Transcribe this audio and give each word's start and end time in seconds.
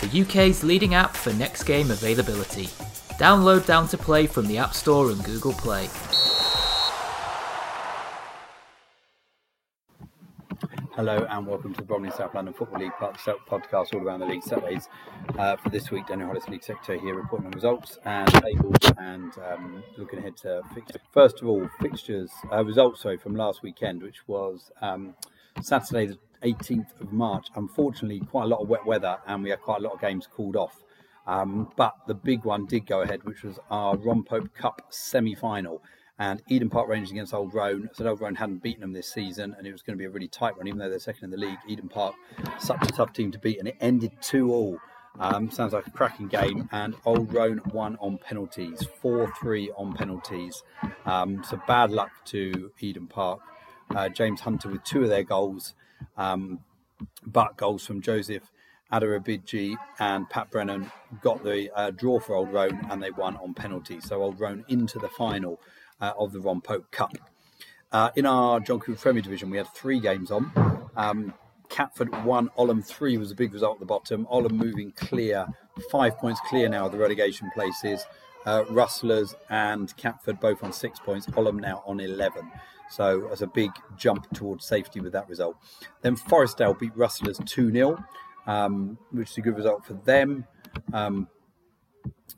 the 0.00 0.22
UK's 0.22 0.64
leading 0.64 0.94
app 0.94 1.16
for 1.16 1.32
next 1.34 1.64
game 1.64 1.90
availability. 1.90 2.66
Download 3.18 3.64
Down 3.66 3.88
to 3.88 3.98
Play 3.98 4.26
from 4.26 4.46
the 4.46 4.58
App 4.58 4.74
Store 4.74 5.10
and 5.10 5.22
Google 5.24 5.52
Play. 5.52 5.88
Hello 10.98 11.24
and 11.30 11.46
welcome 11.46 11.72
to 11.74 11.80
the 11.80 11.86
Bromley 11.86 12.10
South 12.10 12.34
London 12.34 12.52
Football 12.52 12.80
League 12.80 12.92
podcast 12.92 13.94
all 13.94 14.00
around 14.00 14.18
the 14.18 14.26
league 14.26 14.42
Saturdays. 14.42 14.88
Uh, 15.38 15.54
for 15.54 15.70
this 15.70 15.92
week, 15.92 16.08
Daniel 16.08 16.26
Hollis, 16.26 16.48
League 16.48 16.64
Secretary 16.64 16.98
here, 16.98 17.14
reporting 17.14 17.46
on 17.46 17.52
results 17.52 18.00
and 18.04 18.26
tables 18.42 18.76
and 18.98 19.32
um, 19.48 19.84
looking 19.96 20.18
ahead 20.18 20.36
to 20.38 20.60
fixtures. 20.74 21.00
First 21.12 21.40
of 21.40 21.46
all, 21.46 21.68
fixtures 21.80 22.32
uh, 22.50 22.64
results 22.64 23.02
sorry 23.02 23.16
from 23.16 23.36
last 23.36 23.62
weekend, 23.62 24.02
which 24.02 24.26
was 24.26 24.72
um, 24.82 25.14
Saturday 25.62 26.18
18th 26.42 27.00
of 27.00 27.12
March. 27.12 27.48
Unfortunately, 27.54 28.20
quite 28.20 28.44
a 28.44 28.48
lot 28.48 28.60
of 28.60 28.68
wet 28.68 28.84
weather 28.86 29.18
and 29.26 29.42
we 29.42 29.50
had 29.50 29.60
quite 29.60 29.80
a 29.80 29.82
lot 29.82 29.94
of 29.94 30.00
games 30.00 30.26
called 30.26 30.56
off. 30.56 30.82
Um, 31.26 31.70
but 31.76 31.94
the 32.06 32.14
big 32.14 32.44
one 32.44 32.64
did 32.66 32.86
go 32.86 33.02
ahead, 33.02 33.24
which 33.24 33.42
was 33.42 33.58
our 33.70 33.96
Ron 33.96 34.22
Pope 34.22 34.54
Cup 34.54 34.82
semi-final 34.88 35.82
and 36.18 36.42
Eden 36.48 36.68
Park 36.68 36.88
Rangers 36.88 37.10
against 37.10 37.32
Old 37.32 37.54
Roan. 37.54 37.90
So 37.92 38.06
Old 38.06 38.20
Roan 38.20 38.34
hadn't 38.34 38.62
beaten 38.62 38.80
them 38.80 38.92
this 38.92 39.12
season, 39.12 39.54
and 39.56 39.66
it 39.66 39.72
was 39.72 39.82
going 39.82 39.96
to 39.96 39.98
be 39.98 40.06
a 40.06 40.10
really 40.10 40.28
tight 40.28 40.56
one, 40.56 40.66
even 40.66 40.78
though 40.78 40.88
they're 40.88 40.98
second 40.98 41.24
in 41.24 41.30
the 41.30 41.36
league. 41.36 41.58
Eden 41.68 41.88
Park, 41.88 42.14
such 42.58 42.82
a 42.82 42.92
tough 42.92 43.12
team 43.12 43.30
to 43.30 43.38
beat, 43.38 43.58
and 43.58 43.68
it 43.68 43.76
ended 43.80 44.12
two 44.20 44.52
all. 44.52 44.78
Um, 45.20 45.50
sounds 45.50 45.72
like 45.72 45.86
a 45.86 45.90
cracking 45.90 46.28
game, 46.28 46.68
and 46.72 46.94
Old 47.04 47.32
Roan 47.32 47.60
won 47.72 47.96
on 48.00 48.18
penalties, 48.18 48.84
four 49.00 49.32
three 49.40 49.70
on 49.76 49.92
penalties. 49.92 50.62
Um, 51.06 51.42
so 51.44 51.60
bad 51.66 51.90
luck 51.90 52.10
to 52.26 52.72
Eden 52.80 53.06
Park. 53.06 53.40
Uh, 53.94 54.08
James 54.08 54.40
Hunter 54.40 54.68
with 54.68 54.84
two 54.84 55.02
of 55.02 55.08
their 55.08 55.22
goals, 55.24 55.74
um, 56.16 56.60
but 57.26 57.56
goals 57.56 57.86
from 57.86 58.00
Joseph 58.00 58.50
Adarabidji 58.92 59.76
and 59.98 60.28
Pat 60.30 60.50
Brennan 60.50 60.90
got 61.20 61.44
the 61.44 61.70
uh, 61.76 61.90
draw 61.90 62.18
for 62.18 62.34
Old 62.34 62.52
Roan, 62.52 62.86
and 62.90 63.02
they 63.02 63.10
won 63.10 63.36
on 63.36 63.54
penalties. 63.54 64.04
So 64.04 64.22
Old 64.22 64.40
Roan 64.40 64.64
into 64.68 64.98
the 64.98 65.08
final 65.08 65.60
uh, 66.00 66.12
of 66.18 66.32
the 66.32 66.40
Ron 66.40 66.60
Pope 66.60 66.90
Cup. 66.90 67.12
Uh, 67.92 68.10
in 68.16 68.26
our 68.26 68.60
John 68.60 68.80
Cooper 68.80 69.00
Premier 69.00 69.22
Division, 69.22 69.50
we 69.50 69.58
had 69.58 69.68
three 69.74 70.00
games 70.00 70.30
on. 70.30 70.90
Um, 70.96 71.34
Catford 71.68 72.24
won, 72.24 72.50
Ollam 72.58 72.84
three 72.84 73.18
was 73.18 73.30
a 73.30 73.34
big 73.34 73.52
result 73.52 73.74
at 73.74 73.80
the 73.80 73.86
bottom. 73.86 74.26
Ollam 74.32 74.52
moving 74.52 74.90
clear, 74.92 75.46
five 75.90 76.16
points 76.16 76.40
clear 76.48 76.68
now 76.68 76.86
of 76.86 76.92
the 76.92 76.98
relegation 76.98 77.50
places. 77.52 78.04
Uh, 78.46 78.64
Rustlers 78.70 79.34
and 79.50 79.94
Catford 79.98 80.40
both 80.40 80.62
on 80.64 80.72
six 80.72 80.98
points. 80.98 81.26
Ollam 81.26 81.60
now 81.60 81.82
on 81.86 82.00
11. 82.00 82.50
So 82.90 83.28
as 83.30 83.42
a 83.42 83.46
big 83.46 83.70
jump 83.96 84.32
towards 84.34 84.66
safety 84.66 85.00
with 85.00 85.12
that 85.12 85.28
result. 85.28 85.56
Then 86.02 86.16
Forestdale 86.16 86.78
beat 86.78 86.96
Rustlers 86.96 87.38
2 87.44 87.70
0, 87.70 88.04
um, 88.46 88.98
which 89.10 89.30
is 89.30 89.38
a 89.38 89.40
good 89.42 89.56
result 89.56 89.84
for 89.84 89.94
them. 89.94 90.46
Um, 90.92 91.28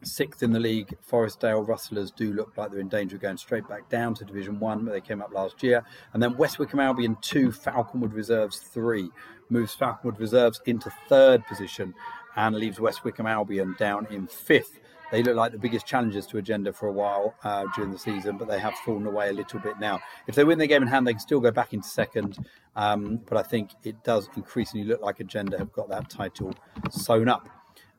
sixth 0.03 0.43
in 0.43 0.53
the 0.53 0.61
league. 0.61 0.97
Forestdale 1.09 1.67
Rustlers 1.67 2.11
do 2.11 2.33
look 2.33 2.57
like 2.57 2.71
they're 2.71 2.81
in 2.81 2.89
danger 2.89 3.17
of 3.17 3.23
going 3.23 3.37
straight 3.37 3.69
back 3.69 3.89
down 3.89 4.15
to 4.15 4.25
Division 4.25 4.59
One, 4.59 4.85
where 4.85 4.95
they 4.95 5.01
came 5.01 5.21
up 5.21 5.33
last 5.33 5.63
year. 5.63 5.85
And 6.13 6.23
then 6.23 6.37
West 6.37 6.59
Wickham 6.59 6.81
Albion 6.81 7.17
two, 7.21 7.51
Falconwood 7.51 8.13
Reserves 8.13 8.59
three 8.59 9.11
moves 9.49 9.75
Falconwood 9.75 10.19
Reserves 10.19 10.61
into 10.67 10.91
third 11.09 11.45
position 11.47 11.95
and 12.37 12.57
leaves 12.57 12.81
West 12.81 13.05
Wickham 13.05 13.27
Albion 13.27 13.75
down 13.79 14.07
in 14.11 14.27
fifth. 14.27 14.81
They 15.11 15.23
look 15.23 15.37
like 15.37 15.53
the 15.53 15.59
biggest 15.59 15.87
challengers 15.87 16.27
to 16.29 16.39
Agenda 16.39 16.73
for 16.73 16.89
a 16.89 16.93
while 16.93 17.35
uh, 17.43 17.65
during 17.75 17.91
the 17.91 17.99
season, 17.99 18.39
but 18.39 18.49
they 18.49 18.59
have 18.59 18.75
fallen 18.85 19.07
away 19.07 19.29
a 19.29 19.33
little 19.33 19.61
bit 19.61 19.79
now. 19.81 20.01
If 20.27 20.35
they 20.35 20.45
win 20.45 20.59
their 20.59 20.67
game 20.67 20.83
in 20.83 20.89
hand, 20.89 21.07
they 21.07 21.13
can 21.13 21.21
still 21.21 21.41
go 21.41 21.51
back 21.51 21.73
into 21.73 21.89
second. 21.89 22.39
Um, 22.77 23.21
but 23.29 23.37
I 23.37 23.43
think 23.43 23.71
it 23.83 24.03
does 24.05 24.29
increasingly 24.37 24.87
look 24.87 25.03
like 25.03 25.21
Agenda 25.21 25.59
have 25.59 25.73
got 25.73 25.89
that 25.89 26.09
title 26.09 26.55
sewn 26.91 27.29
up. 27.29 27.49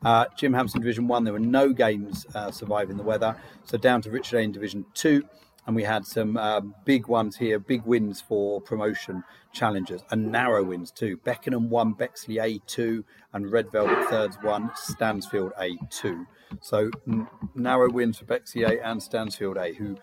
Uh, 0.04 0.26
Jim 0.36 0.54
Hampson 0.54 0.82
Division 0.82 1.08
1, 1.08 1.24
there 1.24 1.34
were 1.34 1.40
no 1.40 1.74
games 1.74 2.26
uh, 2.34 2.50
surviving 2.50 2.98
the 2.98 3.04
weather. 3.04 3.36
So 3.66 3.78
down 3.78 4.02
to 4.04 4.10
Richard 4.10 4.38
Lane 4.38 4.52
Division 4.52 4.86
2. 4.94 5.24
And 5.68 5.76
we 5.76 5.84
had 5.84 6.06
some 6.08 6.38
um, 6.38 6.74
big 6.86 7.08
ones 7.08 7.38
here, 7.38 7.60
big 7.60 7.84
wins 7.84 8.20
for 8.20 8.60
promotion 8.62 9.24
challengers 9.54 10.02
and 10.10 10.32
narrow 10.32 10.64
wins 10.64 10.90
too. 10.92 11.18
Beckenham 11.18 11.70
1, 11.70 11.94
Bexley 11.94 12.36
A2, 12.38 13.04
and 13.34 13.52
Red 13.52 13.72
Velvet 13.72 14.10
Thirds 14.10 14.38
1, 14.42 14.72
Stansfield 14.76 15.54
A2. 15.60 16.26
So 16.60 16.92
n- 17.08 17.28
narrow 17.56 17.90
wins 17.90 18.18
for 18.18 18.26
Bexley 18.26 18.64
A 18.64 18.84
and 18.84 19.02
Stansfield 19.02 19.58
A, 19.58 19.74
who 19.74 19.98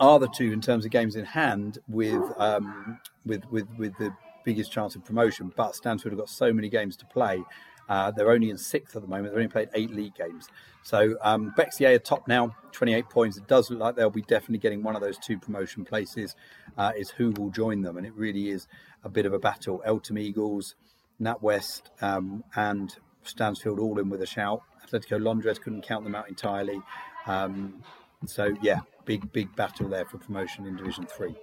are 0.00 0.18
the 0.18 0.28
two 0.28 0.52
in 0.52 0.60
terms 0.60 0.84
of 0.84 0.90
games 0.90 1.16
in 1.16 1.24
hand 1.24 1.78
with 1.88 2.22
um, 2.38 2.98
with, 3.24 3.44
with 3.50 3.68
with 3.78 3.96
the 3.98 4.14
biggest 4.44 4.72
chance 4.72 4.96
of 4.96 5.04
promotion. 5.04 5.52
But 5.56 5.74
Stansfield 5.74 6.12
have 6.12 6.18
got 6.18 6.28
so 6.28 6.52
many 6.52 6.68
games 6.68 6.96
to 6.98 7.06
play 7.06 7.42
uh, 7.88 8.10
they're 8.10 8.30
only 8.30 8.50
in 8.50 8.58
sixth 8.58 8.96
at 8.96 9.02
the 9.02 9.08
moment. 9.08 9.30
They've 9.30 9.38
only 9.38 9.48
played 9.48 9.68
eight 9.74 9.90
league 9.90 10.14
games. 10.14 10.48
So 10.82 11.16
um, 11.22 11.52
Bexley 11.56 11.86
are 11.86 11.98
top 11.98 12.26
now, 12.28 12.54
28 12.72 13.08
points. 13.08 13.36
It 13.36 13.46
does 13.46 13.70
look 13.70 13.80
like 13.80 13.96
they'll 13.96 14.10
be 14.10 14.22
definitely 14.22 14.58
getting 14.58 14.82
one 14.82 14.96
of 14.96 15.02
those 15.02 15.18
two 15.18 15.38
promotion 15.38 15.84
places. 15.84 16.34
Uh, 16.76 16.92
is 16.96 17.10
who 17.10 17.30
will 17.32 17.50
join 17.50 17.82
them, 17.82 17.96
and 17.96 18.06
it 18.06 18.14
really 18.14 18.50
is 18.50 18.66
a 19.04 19.08
bit 19.08 19.26
of 19.26 19.32
a 19.32 19.38
battle. 19.38 19.82
Eltham 19.84 20.18
Eagles, 20.18 20.74
NatWest, 21.20 21.82
um, 22.00 22.42
and 22.56 22.96
Stansfield 23.22 23.78
all 23.78 23.98
in 23.98 24.08
with 24.08 24.22
a 24.22 24.26
shout. 24.26 24.62
Atletico 24.86 25.22
Londres 25.22 25.58
couldn't 25.58 25.82
count 25.82 26.04
them 26.04 26.14
out 26.14 26.28
entirely. 26.28 26.80
Um, 27.26 27.82
so 28.26 28.54
yeah, 28.62 28.80
big 29.04 29.32
big 29.32 29.54
battle 29.56 29.88
there 29.88 30.04
for 30.04 30.18
promotion 30.18 30.66
in 30.66 30.76
Division 30.76 31.06
Three. 31.06 31.34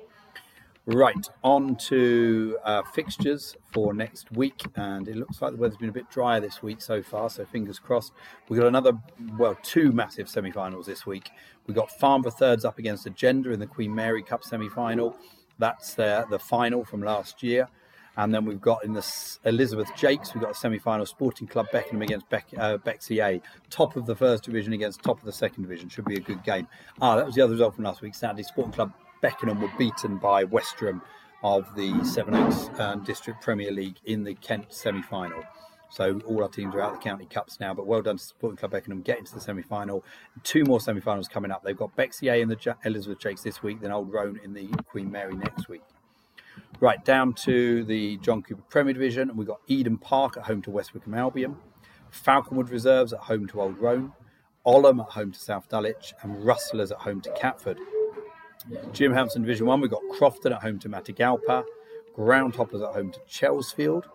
Right, 0.87 1.27
on 1.43 1.75
to 1.75 2.57
uh, 2.63 2.81
fixtures 2.81 3.55
for 3.71 3.93
next 3.93 4.31
week, 4.31 4.63
and 4.75 5.07
it 5.07 5.15
looks 5.15 5.39
like 5.39 5.51
the 5.51 5.57
weather's 5.57 5.77
been 5.77 5.89
a 5.89 5.93
bit 5.93 6.09
drier 6.09 6.39
this 6.39 6.63
week 6.63 6.81
so 6.81 7.03
far, 7.03 7.29
so 7.29 7.45
fingers 7.45 7.77
crossed. 7.77 8.13
We've 8.49 8.59
got 8.59 8.67
another, 8.67 8.93
well, 9.37 9.55
two 9.61 9.91
massive 9.91 10.27
semi 10.27 10.49
finals 10.49 10.87
this 10.87 11.05
week. 11.05 11.29
We've 11.67 11.75
got 11.75 11.91
Farnborough 11.91 12.31
Thirds 12.31 12.65
up 12.65 12.79
against 12.79 13.05
Agenda 13.05 13.51
in 13.51 13.59
the 13.59 13.67
Queen 13.67 13.93
Mary 13.93 14.23
Cup 14.23 14.43
semi 14.43 14.69
final. 14.69 15.15
That's 15.59 15.93
the, 15.93 16.25
the 16.31 16.39
final 16.39 16.83
from 16.83 17.03
last 17.03 17.43
year. 17.43 17.67
And 18.17 18.33
then 18.33 18.45
we've 18.45 18.61
got 18.61 18.83
in 18.83 18.93
the 18.93 19.05
Elizabeth 19.45 19.89
Jakes, 19.95 20.33
we've 20.33 20.43
got 20.43 20.51
a 20.51 20.55
semi 20.55 20.79
final 20.79 21.05
Sporting 21.05 21.47
Club 21.47 21.67
Beckenham 21.71 22.01
against 22.01 22.29
Beck, 22.29 22.47
uh. 22.57 22.77
Top 23.69 23.95
of 23.95 24.05
the 24.05 24.15
first 24.15 24.43
division 24.43 24.73
against 24.73 25.01
top 25.01 25.19
of 25.19 25.25
the 25.25 25.31
second 25.31 25.63
division. 25.63 25.87
Should 25.87 26.05
be 26.05 26.17
a 26.17 26.21
good 26.21 26.43
game. 26.43 26.67
Ah, 27.01 27.15
that 27.15 27.25
was 27.25 27.35
the 27.35 27.41
other 27.41 27.53
result 27.53 27.75
from 27.75 27.85
last 27.85 28.01
week, 28.01 28.15
Saturday. 28.15 28.43
Sporting 28.43 28.73
Club 28.73 28.91
Beckenham 29.21 29.61
were 29.61 29.71
beaten 29.77 30.17
by 30.17 30.43
Westerham 30.43 31.01
of 31.43 31.73
the 31.75 32.03
Sevenoaks 32.03 32.69
um, 32.79 33.03
District 33.03 33.41
Premier 33.41 33.71
League 33.71 33.97
in 34.05 34.23
the 34.23 34.35
Kent 34.35 34.73
semi 34.73 35.01
final. 35.01 35.43
So 35.91 36.21
all 36.25 36.41
our 36.41 36.49
teams 36.49 36.73
are 36.73 36.81
out 36.81 36.93
of 36.93 36.99
the 36.99 37.03
county 37.03 37.25
cups 37.25 37.59
now, 37.59 37.73
but 37.73 37.85
well 37.85 38.01
done 38.01 38.17
to 38.17 38.23
Sporting 38.23 38.55
Club 38.55 38.71
Beckenham 38.71 39.01
getting 39.01 39.25
to 39.25 39.33
the 39.33 39.41
semi-final. 39.41 40.05
Two 40.41 40.63
more 40.63 40.79
semi-finals 40.79 41.27
coming 41.27 41.51
up. 41.51 41.63
They've 41.65 41.75
got 41.75 41.93
Bexley 41.97 42.29
A 42.29 42.35
in 42.35 42.47
the 42.47 42.77
Elizabeth 42.85 43.19
Jakes 43.19 43.41
this 43.41 43.61
week, 43.61 43.81
then 43.81 43.91
Old 43.91 44.11
Roan 44.11 44.39
in 44.41 44.53
the 44.53 44.67
Queen 44.87 45.11
Mary 45.11 45.35
next 45.35 45.67
week. 45.67 45.81
Right 46.81 47.05
down 47.05 47.33
to 47.33 47.83
the 47.83 48.17
John 48.17 48.41
Cooper 48.41 48.63
Premier 48.67 48.93
Division, 48.93 49.29
and 49.29 49.37
we've 49.37 49.47
got 49.47 49.61
Eden 49.67 49.99
Park 49.99 50.35
at 50.35 50.45
home 50.45 50.63
to 50.63 50.71
West 50.71 50.95
Wickham 50.95 51.13
Albion, 51.13 51.57
Falconwood 52.11 52.71
Reserves 52.71 53.13
at 53.13 53.19
home 53.19 53.45
to 53.49 53.61
Old 53.61 53.77
Roan, 53.77 54.13
Oldham 54.65 54.99
at 54.99 55.09
home 55.09 55.31
to 55.31 55.39
South 55.39 55.69
Dulwich, 55.69 56.15
and 56.23 56.43
Rustlers 56.43 56.91
at 56.91 56.97
home 56.97 57.21
to 57.21 57.31
Catford. 57.33 57.77
Jim 58.93 59.13
Hampson 59.13 59.43
Division 59.43 59.67
1, 59.67 59.79
we've 59.79 59.91
got 59.91 60.01
Crofton 60.11 60.53
at 60.53 60.63
home 60.63 60.79
to 60.79 60.89
Matagalpa, 60.89 61.63
Groundhoppers 62.17 62.83
at 62.83 62.95
home 62.95 63.11
to 63.11 63.19
Chelsfield, 63.29 64.05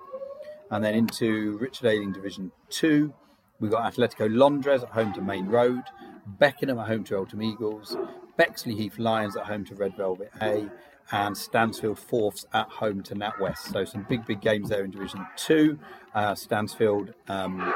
and 0.73 0.85
then 0.85 0.97
into 0.97 1.57
Richard 1.59 1.87
Ailing 1.87 2.11
Division 2.11 2.51
2, 2.71 3.15
we've 3.61 3.71
got 3.71 3.95
Atletico 3.95 4.27
Londres 4.29 4.83
at 4.83 4.89
home 4.89 5.13
to 5.13 5.21
Main 5.21 5.47
Road, 5.47 5.85
Beckenham 6.27 6.81
at 6.81 6.89
home 6.89 7.05
to 7.05 7.15
Eltham 7.15 7.43
Eagles, 7.43 7.97
Bexley 8.37 8.75
Heath 8.75 8.99
Lions 8.99 9.37
at 9.37 9.45
home 9.45 9.65
to 9.67 9.77
Red 9.77 9.97
Velvet 9.97 10.33
A, 10.43 10.69
and 11.13 11.37
Stansfield 11.37 11.99
Fourths 11.99 12.47
at 12.53 12.69
home 12.69 13.03
to 13.05 13.15
NatWest. 13.15 13.73
So 13.73 13.85
some 13.85 14.07
big, 14.09 14.27
big 14.27 14.41
games 14.41 14.69
there 14.69 14.85
in 14.85 14.91
Division 14.91 15.27
2. 15.37 15.79
Uh, 16.15 16.35
Stansfield 16.35 17.15
um, 17.29 17.73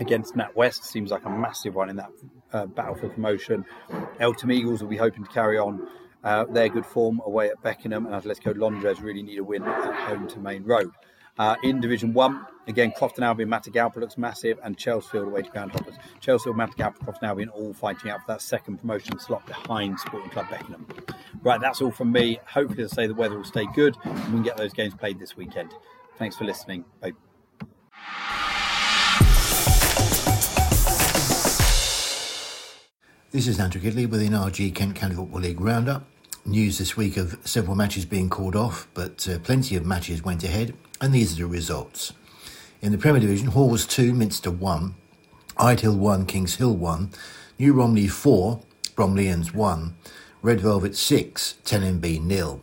against 0.00 0.34
NatWest 0.34 0.84
seems 0.84 1.10
like 1.10 1.24
a 1.24 1.30
massive 1.30 1.74
one 1.74 1.88
in 1.88 1.96
that 1.96 2.10
uh, 2.52 2.66
battle 2.66 2.94
for 2.94 3.08
promotion. 3.08 3.64
Eltham 4.20 4.52
Eagles 4.52 4.82
will 4.82 4.88
be 4.88 4.96
hoping 4.96 5.24
to 5.24 5.30
carry 5.30 5.58
on 5.58 5.86
uh, 6.24 6.44
their 6.44 6.68
good 6.68 6.86
form 6.86 7.20
away 7.24 7.48
at 7.48 7.62
Beckenham, 7.62 8.06
and 8.06 8.14
Atletico 8.14 8.56
Londres 8.56 9.00
really 9.00 9.22
need 9.22 9.38
a 9.38 9.44
win 9.44 9.62
at 9.62 9.94
home 10.08 10.28
to 10.28 10.38
Main 10.38 10.64
Road. 10.64 10.90
Uh, 11.38 11.54
in 11.62 11.80
Division 11.80 12.12
1, 12.12 12.46
again, 12.66 12.92
Crofton 12.96 13.22
Albion, 13.22 13.48
Matagalpa 13.48 13.96
looks 13.96 14.18
massive, 14.18 14.58
and 14.64 14.76
Chelsfield 14.76 15.26
away 15.26 15.42
to 15.42 15.50
Groundhoppers. 15.50 15.96
Chelsfield, 16.20 16.56
Matagalpa, 16.56 16.98
Crofton 17.04 17.28
Albion 17.28 17.48
all 17.50 17.72
fighting 17.72 18.10
out 18.10 18.20
for 18.20 18.32
that 18.32 18.42
second 18.42 18.78
promotion 18.78 19.18
slot 19.20 19.46
behind 19.46 20.00
Sporting 20.00 20.30
Club 20.30 20.50
Beckenham. 20.50 20.86
Right, 21.42 21.60
that's 21.60 21.80
all 21.80 21.92
from 21.92 22.10
me. 22.10 22.40
Hopefully, 22.46 22.82
as 22.82 22.92
I 22.92 22.96
say, 22.96 23.06
the 23.06 23.14
weather 23.14 23.36
will 23.36 23.44
stay 23.44 23.66
good 23.74 23.96
and 24.02 24.16
we 24.16 24.30
can 24.32 24.42
get 24.42 24.56
those 24.56 24.72
games 24.72 24.94
played 24.94 25.20
this 25.20 25.36
weekend. 25.36 25.72
Thanks 26.16 26.34
for 26.36 26.44
listening. 26.44 26.84
Bye. 27.00 27.12
This 33.30 33.46
is 33.46 33.60
Andrew 33.60 33.80
Gidley 33.80 34.10
with 34.10 34.20
the 34.20 34.28
NRG 34.28 34.74
Kent 34.74 34.96
County 34.96 35.14
Football 35.14 35.42
League 35.42 35.60
Roundup. 35.60 36.08
News 36.44 36.78
this 36.78 36.96
week 36.96 37.16
of 37.16 37.38
several 37.44 37.76
matches 37.76 38.06
being 38.06 38.30
called 38.30 38.56
off, 38.56 38.88
but 38.94 39.28
uh, 39.28 39.38
plenty 39.40 39.76
of 39.76 39.84
matches 39.84 40.24
went 40.24 40.42
ahead, 40.42 40.74
and 41.00 41.12
these 41.12 41.34
are 41.34 41.42
the 41.42 41.46
results. 41.46 42.12
In 42.80 42.92
the 42.92 42.98
Premier 42.98 43.20
Division, 43.20 43.48
Halls 43.48 43.86
2, 43.86 44.12
Minster 44.12 44.50
1, 44.50 44.94
Hill 45.78 45.96
1, 45.96 46.26
Kings 46.26 46.56
Hill 46.56 46.76
1, 46.76 47.10
New 47.58 47.72
Romney 47.72 48.08
4, 48.08 48.60
Bromleyans 48.96 49.54
1, 49.54 49.94
Red 50.42 50.60
Velvet 50.60 50.96
6, 50.96 51.54
10em 51.64 52.00
bee 52.00 52.18
nil. 52.18 52.60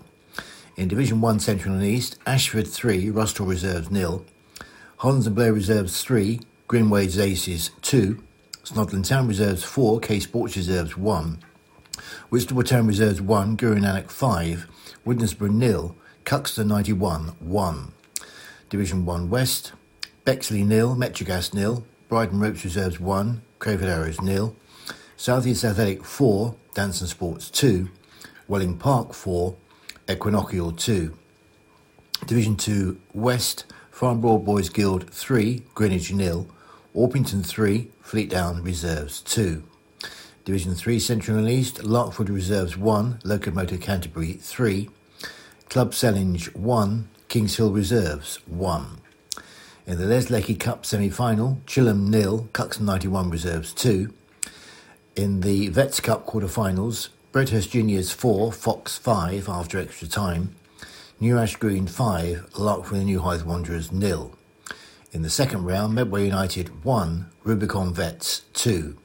In 0.78 0.88
Division 0.88 1.22
1 1.22 1.40
Central 1.40 1.76
and 1.76 1.84
East, 1.84 2.18
Ashford 2.26 2.68
3, 2.68 3.08
Rusthall 3.08 3.48
Reserves 3.48 3.92
nil, 3.92 4.26
Hollands 4.98 5.28
and 5.28 5.36
Blair 5.36 5.54
Reserves 5.54 6.02
3, 6.04 6.40
Greenways 6.68 7.20
Aces 7.20 7.72
2, 7.82 8.22
Snodland 8.64 9.08
Town 9.08 9.28
Reserves 9.28 9.64
4, 9.64 10.00
K 10.00 10.20
Sports 10.20 10.58
Reserves 10.58 10.98
1, 10.98 11.40
Whitstable 12.30 12.64
Town 12.64 12.88
Reserves 12.88 13.22
1, 13.22 13.56
Guru 13.56 13.80
Nanak 13.80 14.10
5, 14.10 14.68
Woodnesborough 15.06 15.54
nil, 15.54 15.96
Cuxton 16.26 16.68
91 16.68 17.36
1. 17.40 17.92
Division 18.76 19.06
1 19.06 19.30
West, 19.30 19.72
Bexley 20.26 20.62
nil, 20.62 20.98
Metrogas 20.98 21.54
nil, 21.54 21.86
Bridon 22.10 22.42
Ropes 22.42 22.66
Reserves 22.66 23.00
1, 23.00 23.42
Crayford 23.58 23.88
Arrows 23.88 24.20
nil, 24.20 24.54
South 25.16 25.48
East 25.48 25.64
Athletic 25.64 26.04
4, 26.04 26.54
Danson 26.74 27.08
Sports 27.08 27.50
2, 27.52 27.88
Welling 28.50 28.78
Park 28.78 29.14
4, 29.14 29.56
Equinoctial 30.10 30.74
2. 30.74 31.18
Division 32.28 32.58
2 32.58 33.00
West, 33.14 33.64
Farnborough 33.92 34.40
Boys 34.40 34.68
Guild 34.68 35.10
3, 35.10 35.64
Greenwich 35.74 36.12
nil, 36.12 36.46
Orpington 36.94 37.46
3, 37.46 37.90
Fleetdown 38.04 38.62
Reserves 38.62 39.22
2. 39.22 39.64
Division 40.44 40.76
3 40.76 41.00
Central 41.00 41.38
and 41.38 41.50
East, 41.50 41.78
Larkfield 41.78 42.28
Reserves 42.28 42.76
1, 42.76 43.22
Locomotive 43.24 43.80
Canterbury 43.80 44.34
3, 44.34 44.90
Club 45.70 45.94
Sellindge 45.94 46.54
1, 46.54 47.08
Kings 47.36 47.58
Hill 47.58 47.74
Reserves 47.74 48.40
1. 48.46 49.02
In 49.88 49.98
the 49.98 50.06
Les 50.06 50.30
Lecky 50.30 50.56
Cup 50.56 50.86
semi 50.86 51.10
final, 51.10 51.62
Chilham 51.68 52.10
nil, 52.10 52.48
Cuxton 52.54 52.86
91 52.86 53.30
Reserves 53.30 53.74
2. 53.74 54.14
In 55.18 55.42
the 55.42 55.68
Vets 55.68 56.00
Cup 56.00 56.26
quarter 56.26 56.48
finals, 56.48 57.10
Bredhurst 57.34 57.72
Juniors 57.72 58.14
4, 58.14 58.54
Fox 58.54 58.98
5 58.98 59.50
after 59.50 59.78
extra 59.78 60.08
time, 60.08 60.56
New 61.20 61.38
Ash 61.38 61.58
Green 61.58 61.88
5, 61.88 62.52
Larkfield 62.54 63.04
New 63.04 63.20
Hythe 63.20 63.44
Wanderers 63.44 63.92
nil. 63.92 64.32
In 65.12 65.22
the 65.22 65.30
second 65.30 65.66
round, 65.66 65.94
Medway 65.94 66.24
United 66.24 66.86
1, 66.86 67.26
Rubicon 67.44 67.94
Vets 67.94 68.44
2. 68.54 68.96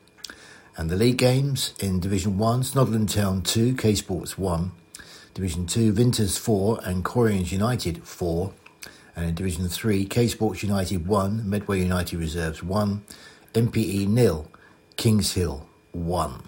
And 0.76 0.88
the 0.88 0.94
league 0.94 1.18
games 1.18 1.74
in 1.80 1.98
Division 1.98 2.38
1, 2.38 2.62
Snodland 2.62 3.12
Town 3.12 3.42
2, 3.42 3.74
K 3.74 3.96
Sports 3.96 4.38
1. 4.38 4.70
Division 5.34 5.66
2, 5.66 5.92
Vinters 5.92 6.38
4 6.38 6.80
and 6.84 7.04
Corians 7.04 7.52
United 7.52 8.02
4. 8.02 8.52
And 9.16 9.28
in 9.28 9.34
Division 9.34 9.68
3, 9.68 10.04
K 10.06 10.26
Sports 10.26 10.62
United 10.62 11.06
1, 11.06 11.48
Medway 11.48 11.80
United 11.80 12.18
Reserves 12.18 12.62
1, 12.62 13.04
MPE 13.54 14.08
nil, 14.08 14.48
Kings 14.96 15.32
Hill 15.32 15.66
1. 15.92 16.42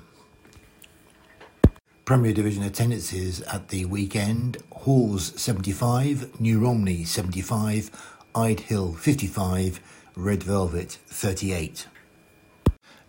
Premier 2.04 2.32
Division 2.32 2.64
attendances 2.64 3.40
at 3.42 3.68
the 3.68 3.84
weekend 3.84 4.58
Halls 4.70 5.40
75, 5.40 6.40
New 6.40 6.58
Romney 6.58 7.04
75, 7.04 7.90
Ide 8.34 8.60
Hill 8.60 8.94
55, 8.94 9.80
Red 10.16 10.42
Velvet 10.42 10.98
38. 11.06 11.86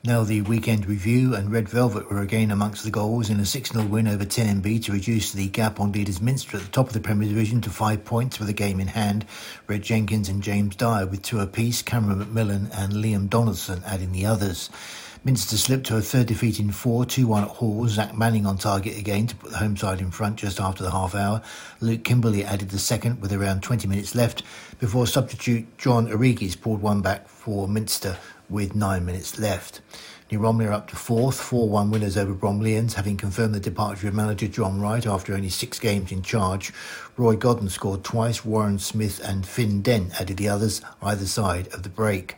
Now 0.05 0.25
the 0.25 0.41
weekend 0.41 0.85
review 0.85 1.33
and 1.33 1.49
Red 1.49 1.69
Velvet 1.69 2.11
were 2.11 2.19
again 2.19 2.51
amongst 2.51 2.83
the 2.83 2.91
goals 2.91 3.29
in 3.29 3.39
a 3.39 3.43
6-0 3.43 3.87
win 3.87 4.05
over 4.05 4.25
10MB 4.25 4.83
to 4.83 4.91
reduce 4.91 5.31
the 5.31 5.47
gap 5.47 5.79
on 5.79 5.93
leaders 5.93 6.19
Minster 6.19 6.57
at 6.57 6.63
the 6.63 6.69
top 6.71 6.87
of 6.87 6.93
the 6.93 6.99
Premier 6.99 7.29
Division 7.29 7.61
to 7.61 7.69
five 7.69 8.03
points 8.03 8.37
with 8.37 8.49
a 8.49 8.53
game 8.53 8.81
in 8.81 8.87
hand. 8.87 9.25
Red 9.65 9.81
Jenkins 9.81 10.27
and 10.27 10.43
James 10.43 10.75
Dyer 10.75 11.05
with 11.05 11.21
two 11.21 11.39
apiece, 11.39 11.81
Cameron 11.81 12.19
McMillan 12.19 12.69
and 12.77 12.91
Liam 12.91 13.29
Donaldson 13.29 13.81
adding 13.85 14.11
the 14.11 14.25
others. 14.25 14.69
Minster 15.23 15.55
slipped 15.55 15.85
to 15.85 15.95
a 15.95 16.01
third 16.01 16.27
defeat 16.27 16.59
in 16.59 16.73
four, 16.73 17.05
2-1 17.05 17.43
at 17.43 17.47
Hall. 17.47 17.87
Zach 17.87 18.13
Manning 18.13 18.45
on 18.45 18.57
target 18.57 18.97
again 18.97 19.27
to 19.27 19.35
put 19.37 19.51
the 19.51 19.57
home 19.57 19.77
side 19.77 20.01
in 20.01 20.11
front 20.11 20.35
just 20.35 20.59
after 20.59 20.83
the 20.83 20.91
half 20.91 21.15
hour. 21.15 21.41
Luke 21.79 22.03
Kimberley 22.03 22.43
added 22.43 22.71
the 22.71 22.77
second 22.77 23.21
with 23.21 23.31
around 23.31 23.63
20 23.63 23.87
minutes 23.87 24.15
left 24.15 24.43
before 24.79 25.07
substitute 25.07 25.77
John 25.77 26.09
Origis 26.09 26.59
pulled 26.59 26.81
one 26.81 27.01
back 27.01 27.29
for 27.29 27.69
Minster 27.69 28.17
with 28.53 28.75
nine 28.75 29.03
minutes 29.03 29.39
left. 29.39 29.81
New 30.31 30.39
Romney 30.39 30.65
are 30.65 30.71
up 30.71 30.87
to 30.87 30.95
fourth, 30.95 31.39
4-1 31.39 31.91
winners 31.91 32.15
over 32.15 32.33
Bromleyans, 32.33 32.93
having 32.93 33.17
confirmed 33.17 33.53
the 33.53 33.59
departure 33.59 34.07
of 34.07 34.13
manager 34.13 34.47
John 34.47 34.79
Wright 34.79 35.05
after 35.05 35.33
only 35.33 35.49
six 35.49 35.79
games 35.79 36.11
in 36.11 36.21
charge. 36.21 36.71
Roy 37.17 37.35
Godden 37.35 37.69
scored 37.69 38.03
twice, 38.03 38.45
Warren 38.45 38.79
Smith 38.79 39.19
and 39.23 39.45
Finn 39.45 39.81
Dent 39.81 40.19
added 40.21 40.37
the 40.37 40.49
others 40.49 40.81
either 41.01 41.25
side 41.25 41.67
of 41.73 41.83
the 41.83 41.89
break. 41.89 42.35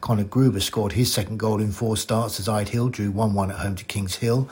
Connor 0.00 0.24
Gruber 0.24 0.60
scored 0.60 0.92
his 0.92 1.12
second 1.12 1.38
goal 1.38 1.60
in 1.60 1.72
four 1.72 1.96
starts 1.96 2.40
as 2.40 2.48
Ide 2.48 2.70
Hill 2.70 2.88
drew 2.88 3.12
1-1 3.12 3.50
at 3.50 3.56
home 3.56 3.76
to 3.76 3.84
Kings 3.84 4.16
Hill. 4.16 4.48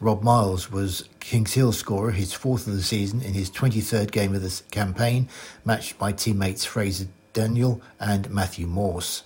Rob 0.00 0.22
Miles 0.22 0.70
was 0.70 1.08
Kings 1.18 1.54
Hill 1.54 1.72
scorer, 1.72 2.12
his 2.12 2.32
fourth 2.32 2.66
of 2.66 2.74
the 2.74 2.82
season 2.82 3.20
in 3.20 3.34
his 3.34 3.50
23rd 3.50 4.12
game 4.12 4.34
of 4.34 4.42
the 4.42 4.62
campaign, 4.70 5.28
matched 5.64 5.98
by 5.98 6.12
teammates 6.12 6.64
Fraser 6.64 7.08
Daniel 7.32 7.82
and 7.98 8.30
Matthew 8.30 8.66
Morse. 8.66 9.24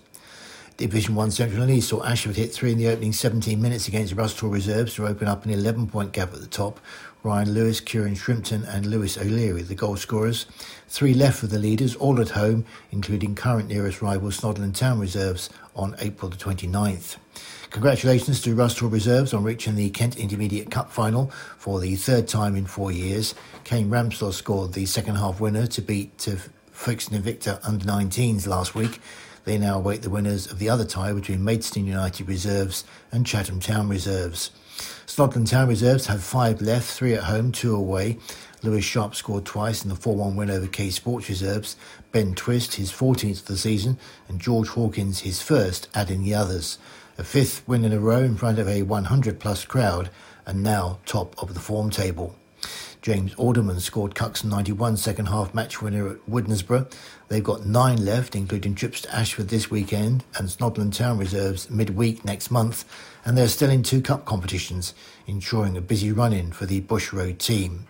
Division 0.77 1.15
1 1.15 1.31
Central 1.31 1.63
and 1.63 1.71
East 1.71 1.91
saw 1.91 2.03
Ashford 2.03 2.37
hit 2.37 2.53
three 2.53 2.73
in 2.73 2.79
the 2.79 2.89
opening 2.89 3.13
17 3.13 3.61
minutes 3.61 3.89
against 3.89 4.17
Rusthall 4.17 4.53
Reserves 4.53 4.95
to 4.95 5.07
open 5.07 5.29
up 5.29 5.45
an 5.45 5.51
11 5.51 5.89
point 5.89 6.13
gap 6.13 6.33
at 6.33 6.41
the 6.41 6.47
top. 6.47 6.81
Ryan 7.23 7.53
Lewis, 7.53 7.81
Kieran 7.81 8.15
Shrimpton, 8.15 8.65
and 8.65 8.87
Lewis 8.87 9.17
O'Leary, 9.17 9.63
the 9.63 9.75
goal 9.75 9.97
scorers. 9.97 10.47
Three 10.89 11.15
left 11.15 11.39
for 11.39 11.47
the 11.47 11.59
leaders, 11.59 11.95
all 11.95 12.21
at 12.21 12.31
home, 12.31 12.65
including 12.91 13.35
current 13.35 13.69
nearest 13.69 14.03
rival 14.03 14.31
Snodland 14.31 14.77
Town 14.77 14.99
Reserves 14.99 15.51
on 15.77 15.95
April 16.01 16.31
the 16.31 16.37
29th. 16.37 17.17
Congratulations 17.71 18.41
to 18.43 18.55
Rusthall 18.55 18.93
Reserves 18.93 19.33
on 19.33 19.45
reaching 19.45 19.77
the 19.77 19.91
Kent 19.91 20.19
Intermediate 20.19 20.71
Cup 20.71 20.91
final 20.91 21.31
for 21.59 21.81
the 21.81 21.97
third 21.97 22.29
time 22.29 22.57
in 22.57 22.67
four 22.67 22.91
years. 22.91 23.35
Kane 23.65 23.89
Ramsdell 23.89 24.33
scored 24.33 24.73
the 24.73 24.87
second 24.87 25.15
half 25.15 25.41
winner 25.41 25.67
to 25.69 25.81
beat 25.81 26.29
uh, 26.29 26.37
Folkestone 26.73 27.23
Invicta 27.23 27.61
under 27.63 27.85
19s 27.85 28.47
last 28.47 28.75
week. 28.75 29.01
They 29.45 29.59
now 29.59 29.79
await 29.79 30.03
the 30.03 30.11
winners 30.11 30.51
of 30.51 30.59
the 30.59 30.69
other 30.69 30.85
tie 30.85 31.13
between 31.13 31.43
Maidstone 31.43 31.87
United 31.87 32.29
Reserves 32.29 32.85
and 33.11 33.27
Chatham 33.27 33.59
Town 33.59 33.89
Reserves. 33.89 34.51
Snodland 35.07 35.51
Town 35.51 35.69
Reserves 35.69 36.07
have 36.07 36.23
five 36.23 36.63
left, 36.63 36.91
three 36.91 37.15
at 37.15 37.25
home, 37.25 37.51
two 37.51 37.75
away. 37.75 38.19
Lewis 38.63 38.85
Sharp 38.85 39.15
scored 39.17 39.45
twice 39.45 39.83
in 39.83 39.91
the 39.91 39.97
4 39.97 40.15
1 40.15 40.37
win 40.37 40.51
over 40.51 40.69
K 40.69 40.91
Sports 40.91 41.29
Reserves. 41.29 41.77
Ben 42.13 42.35
Twist, 42.35 42.77
his 42.77 42.93
14th 42.93 43.41
of 43.41 43.47
the 43.47 43.57
season, 43.57 43.99
and 44.29 44.41
George 44.41 44.69
Hawkins, 44.69 45.21
his 45.21 45.43
first, 45.43 45.89
adding 45.95 46.23
the 46.23 46.35
others. 46.35 46.79
A 47.19 47.25
fifth 47.25 47.67
win 47.67 47.85
in 47.85 47.93
a 47.93 47.99
row 47.99 48.23
in 48.23 48.37
front 48.37 48.59
of 48.59 48.69
a 48.69 48.83
100 48.83 49.41
plus 49.41 49.65
crowd, 49.65 50.11
and 50.47 50.63
now 50.63 51.01
top 51.05 51.41
of 51.43 51.55
the 51.55 51.61
form 51.61 51.91
table. 51.91 52.37
James 53.03 53.35
Alderman 53.35 53.81
scored 53.81 54.15
Cuxton 54.15 54.49
91 54.49 54.97
second 54.97 55.27
half 55.27 55.53
match 55.53 55.83
winner 55.83 56.09
at 56.09 56.31
Woodnesborough. 56.31 56.89
They've 57.27 57.43
got 57.43 57.67
nine 57.67 58.05
left, 58.05 58.37
including 58.37 58.77
trips 58.77 59.01
to 59.01 59.13
Ashford 59.13 59.49
this 59.49 59.69
weekend 59.69 60.23
and 60.39 60.49
Snodland 60.49 60.95
Town 60.95 61.19
reserves 61.19 61.69
midweek 61.69 62.25
next 62.25 62.53
month, 62.53 62.85
and 63.25 63.37
they're 63.37 63.49
still 63.49 63.71
in 63.71 63.83
two 63.83 64.03
cup 64.03 64.25
competitions, 64.25 64.95
ensuring 65.27 65.77
a 65.77 65.81
busy 65.81 66.13
run 66.13 66.33
in 66.33 66.53
for 66.53 66.65
the 66.65 66.79
Bush 66.79 67.13
Road 67.13 67.41
team. 67.41 67.89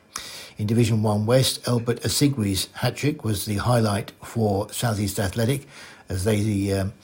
In 0.56 0.66
Division 0.66 1.02
1 1.02 1.26
West, 1.26 1.68
Albert 1.68 2.00
Asigwe's 2.00 2.68
hat 2.72 2.96
trick 2.96 3.22
was 3.22 3.44
the 3.44 3.56
highlight 3.56 4.12
for 4.22 4.72
Southeast 4.72 5.20
Athletic 5.20 5.66
as 6.08 6.24
they 6.24 6.72
um, 6.72 6.94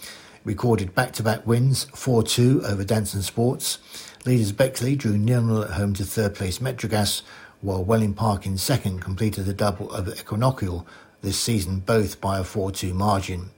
recorded 0.44 0.94
back 0.94 1.12
to 1.12 1.22
back 1.22 1.46
wins 1.46 1.84
4 1.94 2.22
2 2.22 2.62
over 2.64 2.84
Danson 2.84 3.20
Sports. 3.20 3.80
Leaders 4.24 4.52
Bexley 4.52 4.96
drew 4.96 5.12
0 5.12 5.62
at 5.62 5.70
home 5.70 5.94
to 5.94 6.04
third 6.04 6.34
place 6.34 6.58
Metrogas, 6.58 7.22
while 7.60 7.84
Welling 7.84 8.14
Park 8.14 8.46
in 8.46 8.56
second 8.56 9.00
completed 9.00 9.44
the 9.44 9.54
double 9.54 9.94
over 9.94 10.12
Equinoctial 10.12 10.86
this 11.22 11.38
season, 11.38 11.80
both 11.80 12.20
by 12.20 12.38
a 12.38 12.44
4 12.44 12.70
2 12.70 12.94
margin. 12.94 13.50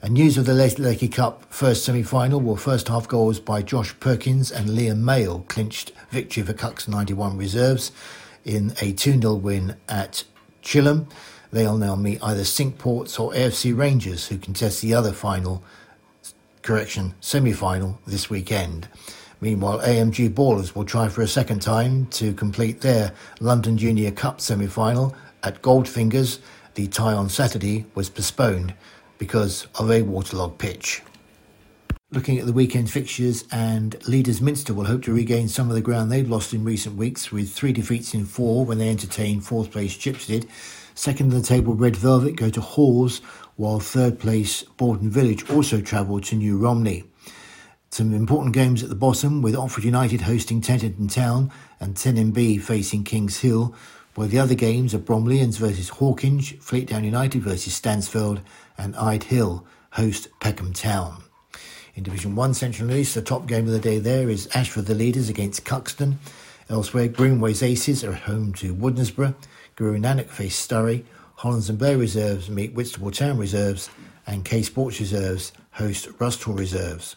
And 0.00 0.14
news 0.14 0.38
of 0.38 0.46
the 0.46 0.52
Lakey 0.52 1.10
Cup 1.10 1.52
first 1.52 1.84
semi 1.84 2.02
final 2.02 2.40
were 2.40 2.56
first 2.56 2.88
half 2.88 3.08
goals 3.08 3.40
by 3.40 3.62
Josh 3.62 3.98
Perkins 3.98 4.52
and 4.52 4.68
Liam 4.68 4.98
Mayle 4.98 5.40
clinched 5.48 5.92
victory 6.10 6.44
for 6.44 6.52
Cuxton 6.52 6.94
91 6.94 7.36
reserves 7.36 7.90
in 8.44 8.74
a 8.80 8.92
2 8.92 9.20
0 9.20 9.34
win 9.34 9.76
at 9.88 10.24
Chilham. 10.62 11.08
They'll 11.50 11.78
now 11.78 11.96
meet 11.96 12.22
either 12.22 12.44
Cinque 12.44 12.78
Ports 12.78 13.18
or 13.18 13.32
AFC 13.32 13.76
Rangers, 13.76 14.28
who 14.28 14.38
contest 14.38 14.82
the 14.82 14.94
other 14.94 15.12
final, 15.12 15.64
correction, 16.62 17.14
semi 17.20 17.52
final 17.52 18.00
this 18.06 18.28
weekend. 18.28 18.88
Meanwhile, 19.40 19.80
AMG 19.80 20.30
Ballers 20.30 20.74
will 20.74 20.84
try 20.84 21.08
for 21.08 21.22
a 21.22 21.28
second 21.28 21.62
time 21.62 22.06
to 22.06 22.32
complete 22.32 22.80
their 22.80 23.12
London 23.40 23.78
Junior 23.78 24.10
Cup 24.10 24.40
semi 24.40 24.66
final 24.66 25.14
at 25.42 25.62
Goldfingers. 25.62 26.40
The 26.74 26.88
tie 26.88 27.12
on 27.12 27.28
Saturday 27.28 27.86
was 27.94 28.10
postponed 28.10 28.74
because 29.18 29.66
of 29.78 29.90
a 29.90 30.02
waterlogged 30.02 30.58
pitch. 30.58 31.02
Looking 32.10 32.38
at 32.38 32.46
the 32.46 32.54
weekend 32.54 32.90
fixtures, 32.90 33.44
and 33.52 33.94
leaders 34.08 34.40
Minster 34.40 34.72
will 34.72 34.86
hope 34.86 35.02
to 35.02 35.12
regain 35.12 35.46
some 35.46 35.68
of 35.68 35.74
the 35.74 35.82
ground 35.82 36.10
they've 36.10 36.28
lost 36.28 36.54
in 36.54 36.64
recent 36.64 36.96
weeks 36.96 37.30
with 37.30 37.52
three 37.52 37.72
defeats 37.72 38.14
in 38.14 38.24
four 38.24 38.64
when 38.64 38.78
they 38.78 38.88
entertained 38.88 39.44
fourth 39.44 39.70
place 39.70 39.96
Chipstead. 39.96 40.48
Second 40.94 41.32
in 41.32 41.38
the 41.38 41.46
table, 41.46 41.74
Red 41.74 41.96
Velvet 41.96 42.34
go 42.34 42.48
to 42.48 42.60
Halls, 42.62 43.18
while 43.56 43.78
third 43.78 44.18
place, 44.18 44.62
Borden 44.62 45.10
Village 45.10 45.48
also 45.50 45.80
travel 45.80 46.18
to 46.22 46.34
New 46.34 46.56
Romney. 46.56 47.04
Some 47.90 48.14
important 48.14 48.54
games 48.54 48.82
at 48.82 48.90
the 48.90 48.94
bottom 48.94 49.40
with 49.42 49.54
Otford 49.54 49.82
United 49.82 50.20
hosting 50.20 50.60
Tenterden 50.60 51.12
Town 51.12 51.50
and 51.80 51.94
10em 51.94 52.32
bee 52.32 52.58
facing 52.58 53.02
Kings 53.02 53.38
Hill, 53.38 53.74
while 54.14 54.28
the 54.28 54.38
other 54.38 54.54
games 54.54 54.94
are 54.94 54.98
Bromleyans 54.98 55.58
versus 55.58 55.90
Hawkinge, 55.90 56.58
Fleetdown 56.60 57.04
United 57.04 57.42
versus 57.42 57.74
Stansfield, 57.74 58.40
and 58.76 58.94
Ide 58.96 59.24
Hill 59.24 59.66
host 59.92 60.28
Peckham 60.38 60.72
Town. 60.72 61.22
In 61.94 62.02
Division 62.04 62.36
1 62.36 62.54
Central 62.54 62.90
and 62.90 62.98
East, 62.98 63.14
the 63.14 63.22
top 63.22 63.46
game 63.46 63.66
of 63.66 63.72
the 63.72 63.80
day 63.80 63.98
there 63.98 64.28
is 64.28 64.48
Ashford 64.54 64.86
the 64.86 64.94
leaders 64.94 65.28
against 65.28 65.64
Cuxton. 65.64 66.18
Elsewhere, 66.68 67.08
Greenways 67.08 67.62
Aces 67.62 68.04
are 68.04 68.12
home 68.12 68.52
to 68.54 68.74
Woodnesborough, 68.74 69.34
Guru 69.76 69.98
Nanak 69.98 70.28
face 70.28 70.64
Sturry, 70.64 71.04
Hollands 71.36 71.70
and 71.70 71.78
Blair 71.78 71.96
reserves 71.96 72.50
meet 72.50 72.74
Whitstable 72.74 73.10
Town 73.10 73.38
reserves, 73.38 73.88
and 74.26 74.44
K 74.44 74.62
Sports 74.62 75.00
reserves 75.00 75.52
host 75.72 76.08
Rusthall 76.18 76.58
reserves. 76.58 77.16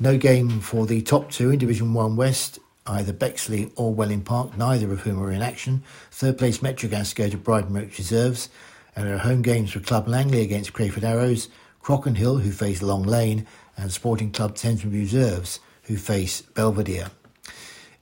No 0.00 0.18
game 0.18 0.60
for 0.60 0.86
the 0.86 1.02
top 1.02 1.30
two 1.30 1.50
in 1.50 1.60
Division 1.60 1.94
1 1.94 2.16
West, 2.16 2.58
either 2.84 3.12
Bexley 3.12 3.70
or 3.76 3.94
Welling 3.94 4.22
Park, 4.22 4.58
neither 4.58 4.92
of 4.92 5.02
whom 5.02 5.22
are 5.22 5.30
in 5.30 5.40
action. 5.40 5.84
Third 6.10 6.36
place 6.36 6.58
Metrogas 6.58 7.14
go 7.14 7.28
to 7.28 7.38
Bridon 7.38 7.72
reserves, 7.96 8.48
and 8.96 9.06
there 9.06 9.14
are 9.14 9.18
home 9.18 9.42
games 9.42 9.70
for 9.70 9.78
Club 9.78 10.08
Langley 10.08 10.42
against 10.42 10.72
Crayford 10.72 11.04
Arrows, 11.04 11.48
Crockenhill, 11.80 12.42
who 12.42 12.50
face 12.50 12.82
Long 12.82 13.04
Lane, 13.04 13.46
and 13.76 13.92
Sporting 13.92 14.32
Club 14.32 14.56
Thamesmead 14.56 14.92
Reserves, 14.92 15.60
who 15.84 15.96
face 15.96 16.42
Belvedere. 16.42 17.12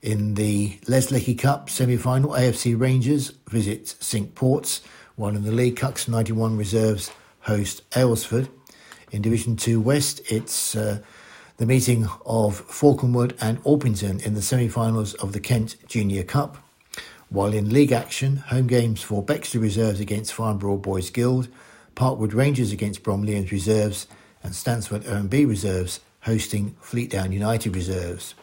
In 0.01 0.33
the 0.33 0.79
Les 0.87 1.35
Cup 1.35 1.69
semi-final, 1.69 2.31
AFC 2.31 2.77
Rangers 2.77 3.33
visit 3.47 3.95
Cinque 3.99 4.33
Ports, 4.33 4.81
while 5.15 5.35
in 5.35 5.43
the 5.43 5.51
League 5.51 5.75
Cups 5.75 6.07
91 6.07 6.57
Reserves 6.57 7.11
host 7.41 7.87
Aylesford. 7.91 8.49
In 9.11 9.21
Division 9.21 9.55
2 9.55 9.79
West, 9.79 10.21
it's 10.31 10.75
uh, 10.75 10.99
the 11.63 11.67
meeting 11.67 12.05
of 12.25 12.67
Falconwood 12.67 13.37
and 13.39 13.57
Orpington 13.63 14.21
in 14.25 14.33
the 14.33 14.41
semi-finals 14.41 15.13
of 15.13 15.31
the 15.31 15.39
Kent 15.39 15.77
Junior 15.87 16.23
Cup. 16.23 16.57
While 17.29 17.53
in 17.53 17.71
league 17.71 17.93
action, 17.93 18.35
home 18.35 18.67
games 18.67 19.01
for 19.01 19.23
Bexley 19.23 19.61
Reserves 19.61 20.01
against 20.01 20.33
Farnborough 20.33 20.75
Boys 20.75 21.09
Guild, 21.09 21.47
Parkwood 21.95 22.33
Rangers 22.33 22.73
against 22.73 23.01
Bromleyans 23.01 23.49
Reserves, 23.49 24.07
and 24.43 24.53
Stansford 24.53 25.03
OMB 25.03 25.47
Reserves 25.47 26.01
hosting 26.23 26.75
Fleetdown 26.83 27.31
United 27.31 27.77
Reserves. 27.77 28.35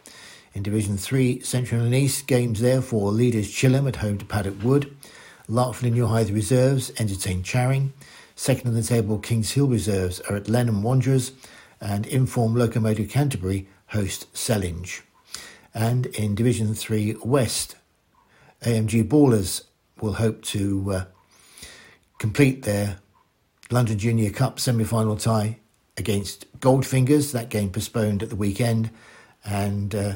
In 0.54 0.62
Division 0.62 0.96
3, 0.96 1.40
Central 1.40 1.82
and 1.82 1.94
East, 1.94 2.26
games 2.26 2.60
there 2.60 2.80
for 2.80 3.10
leaders 3.10 3.50
Chilham 3.50 3.86
at 3.86 3.96
home 3.96 4.16
to 4.16 4.24
Paddock 4.24 4.62
Wood. 4.62 4.96
Larkfield 5.46 5.98
and 5.98 6.08
Hythe 6.08 6.30
Reserves 6.30 6.90
entertain 6.98 7.42
Charing. 7.42 7.92
Second 8.34 8.68
on 8.68 8.74
the 8.74 8.82
table, 8.82 9.18
Kings 9.18 9.50
Hill 9.50 9.66
Reserves 9.66 10.20
are 10.20 10.36
at 10.36 10.48
Lenham 10.48 10.80
Wanderers 10.80 11.32
and 11.80 12.06
Inform 12.06 12.54
Locomotive 12.54 13.08
Canterbury 13.08 13.68
host 13.88 14.32
Sellindge. 14.34 15.02
And 15.72 16.06
in 16.06 16.34
Division 16.34 16.74
3 16.74 17.16
West, 17.24 17.76
AMG 18.62 19.08
Ballers 19.08 19.64
will 20.00 20.14
hope 20.14 20.42
to 20.42 20.92
uh, 20.92 21.04
complete 22.18 22.62
their 22.62 22.98
London 23.70 23.98
Junior 23.98 24.30
Cup 24.30 24.58
semi 24.58 24.84
final 24.84 25.16
tie 25.16 25.58
against 25.96 26.46
Goldfingers, 26.60 27.32
that 27.32 27.50
game 27.50 27.70
postponed 27.70 28.22
at 28.22 28.30
the 28.30 28.36
weekend, 28.36 28.90
and 29.44 29.94
uh, 29.94 30.14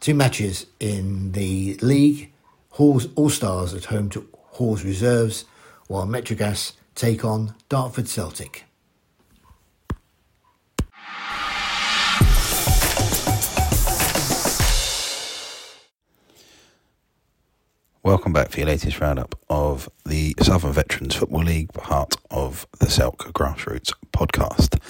two 0.00 0.14
matches 0.14 0.66
in 0.78 1.32
the 1.32 1.76
league 1.82 2.32
Hall's 2.70 3.08
All 3.14 3.30
Stars 3.30 3.74
at 3.74 3.86
home 3.86 4.10
to 4.10 4.28
Hall's 4.52 4.84
Reserves, 4.84 5.44
while 5.88 6.06
Metrogas 6.06 6.72
take 6.94 7.24
on 7.24 7.54
Dartford 7.68 8.08
Celtic. 8.08 8.69
Welcome 18.10 18.32
back 18.32 18.50
for 18.50 18.58
your 18.58 18.66
latest 18.66 18.98
roundup 18.98 19.38
of 19.48 19.88
the 20.04 20.34
Southern 20.42 20.72
Veterans 20.72 21.14
Football 21.14 21.44
League, 21.44 21.72
part 21.72 22.16
of 22.28 22.66
the 22.80 22.86
Selk 22.86 23.18
Grassroots 23.32 23.92
podcast. 24.12 24.82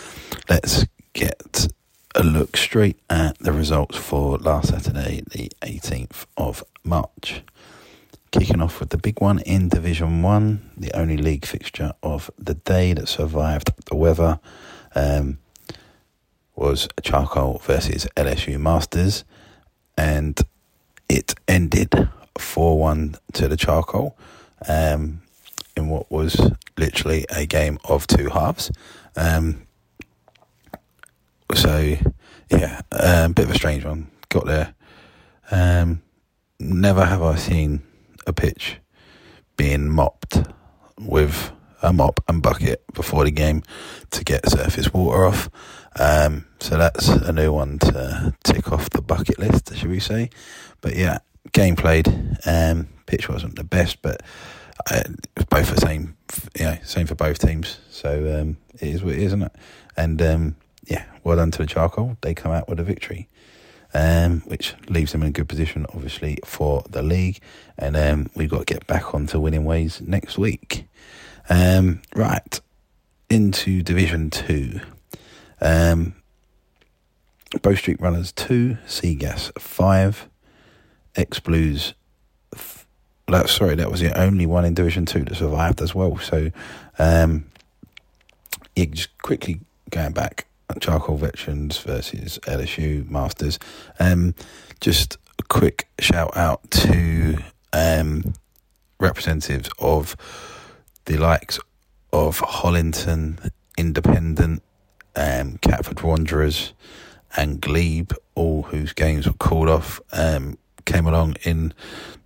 Let's 0.48 0.86
get 1.12 1.68
a 2.14 2.22
look 2.22 2.56
straight 2.56 2.98
at 3.10 3.38
the 3.38 3.52
results 3.52 3.98
for 3.98 4.38
last 4.38 4.70
Saturday, 4.70 5.22
the 5.32 5.50
18th 5.60 6.24
of 6.38 6.64
March. 6.82 7.42
Kicking 8.30 8.62
off 8.62 8.80
with 8.80 8.88
the 8.88 8.96
big 8.96 9.20
one 9.20 9.40
in 9.40 9.68
Division 9.68 10.22
1, 10.22 10.70
the 10.78 10.98
only 10.98 11.18
league 11.18 11.44
fixture 11.44 11.92
of 12.02 12.30
the 12.38 12.54
day 12.54 12.94
that 12.94 13.06
survived 13.06 13.70
the 13.90 13.96
weather 13.96 14.40
um, 14.94 15.36
was 16.56 16.88
Charcoal 17.02 17.58
versus 17.58 18.08
LSU 18.16 18.58
Masters, 18.58 19.24
and 19.98 20.40
it 21.10 21.34
ended 21.46 22.08
4 22.40 22.78
1 22.78 23.16
to 23.34 23.48
the 23.48 23.56
Charcoal 23.56 24.16
um, 24.68 25.22
in 25.76 25.88
what 25.88 26.10
was 26.10 26.52
literally 26.76 27.26
a 27.30 27.46
game 27.46 27.78
of 27.84 28.06
two 28.06 28.28
halves. 28.28 28.70
Um, 29.16 29.66
so, 31.54 31.96
yeah, 32.50 32.80
a 32.92 33.24
um, 33.24 33.32
bit 33.32 33.46
of 33.46 33.50
a 33.50 33.54
strange 33.54 33.84
one. 33.84 34.10
Got 34.28 34.46
there. 34.46 34.74
Um, 35.50 36.02
never 36.58 37.04
have 37.04 37.22
I 37.22 37.36
seen 37.36 37.82
a 38.26 38.32
pitch 38.32 38.76
being 39.56 39.88
mopped 39.90 40.42
with 40.98 41.52
a 41.82 41.92
mop 41.92 42.22
and 42.28 42.42
bucket 42.42 42.84
before 42.92 43.24
the 43.24 43.30
game 43.30 43.62
to 44.10 44.24
get 44.24 44.48
surface 44.48 44.92
water 44.92 45.26
off. 45.26 45.50
Um, 45.98 46.46
so 46.60 46.76
that's 46.76 47.08
a 47.08 47.32
new 47.32 47.52
one 47.52 47.78
to 47.80 48.34
tick 48.44 48.70
off 48.70 48.90
the 48.90 49.02
bucket 49.02 49.38
list, 49.38 49.74
should 49.74 49.90
we 49.90 50.00
say? 50.00 50.30
But 50.80 50.94
yeah, 50.94 51.18
game 51.52 51.76
played. 51.76 52.08
Um, 52.46 52.88
pitch 53.06 53.28
wasn't 53.28 53.56
the 53.56 53.64
best, 53.64 54.02
but 54.02 54.22
uh, 54.90 55.02
both 55.48 55.74
the 55.74 55.80
same. 55.80 56.16
You 56.58 56.66
know, 56.66 56.78
same 56.84 57.06
for 57.06 57.14
both 57.14 57.38
teams. 57.38 57.78
So 57.90 58.40
um, 58.40 58.56
it 58.74 58.88
is 58.88 59.02
what 59.02 59.14
it 59.14 59.18
is, 59.18 59.26
isn't 59.26 59.42
it? 59.42 59.52
And 59.96 60.22
um, 60.22 60.56
yeah, 60.86 61.04
well 61.24 61.36
done 61.36 61.50
to 61.52 61.58
the 61.58 61.66
charcoal. 61.66 62.16
They 62.20 62.34
come 62.34 62.52
out 62.52 62.68
with 62.68 62.80
a 62.80 62.84
victory. 62.84 63.28
Um, 63.92 64.42
which 64.42 64.76
leaves 64.88 65.10
them 65.10 65.22
in 65.22 65.28
a 65.30 65.32
good 65.32 65.48
position, 65.48 65.84
obviously, 65.92 66.38
for 66.44 66.84
the 66.88 67.02
league. 67.02 67.40
And 67.76 67.96
um, 67.96 68.30
we've 68.36 68.48
got 68.48 68.60
to 68.64 68.74
get 68.74 68.86
back 68.86 69.16
onto 69.16 69.40
winning 69.40 69.64
ways 69.64 70.00
next 70.00 70.38
week. 70.38 70.86
Um, 71.48 72.00
right, 72.14 72.60
into 73.28 73.82
Division 73.82 74.30
2. 74.30 74.80
Um, 75.60 76.14
Bow 77.62 77.74
Street 77.74 78.00
Runners 78.00 78.30
2, 78.32 78.78
Seagas 78.86 79.50
5, 79.58 80.28
X 81.20 81.40
Blues. 81.40 81.94
That, 83.28 83.48
sorry, 83.48 83.76
that 83.76 83.90
was 83.90 84.00
the 84.00 84.18
only 84.18 84.46
one 84.46 84.64
in 84.64 84.74
Division 84.74 85.06
Two 85.06 85.22
that 85.24 85.36
survived 85.36 85.80
as 85.80 85.94
well. 85.94 86.18
So, 86.18 86.50
um, 86.98 87.44
yeah, 88.74 88.86
just 88.86 89.16
quickly 89.18 89.60
going 89.90 90.12
back, 90.12 90.46
Charcoal 90.80 91.16
Veterans 91.16 91.78
versus 91.78 92.38
LSU 92.42 93.08
Masters. 93.08 93.58
Um, 94.00 94.34
just 94.80 95.16
a 95.38 95.42
quick 95.44 95.88
shout 96.00 96.36
out 96.36 96.68
to 96.70 97.38
um, 97.72 98.34
representatives 98.98 99.70
of 99.78 100.16
the 101.04 101.16
likes 101.16 101.60
of 102.12 102.38
Hollington, 102.40 103.50
Independent, 103.78 104.62
um, 105.14 105.58
Catford 105.58 106.02
Wanderers, 106.02 106.72
and 107.36 107.60
Glebe, 107.60 108.12
all 108.34 108.62
whose 108.62 108.92
games 108.92 109.26
were 109.26 109.32
called 109.34 109.68
off. 109.68 110.00
Um, 110.12 110.58
came 110.90 111.06
along 111.06 111.36
in 111.42 111.72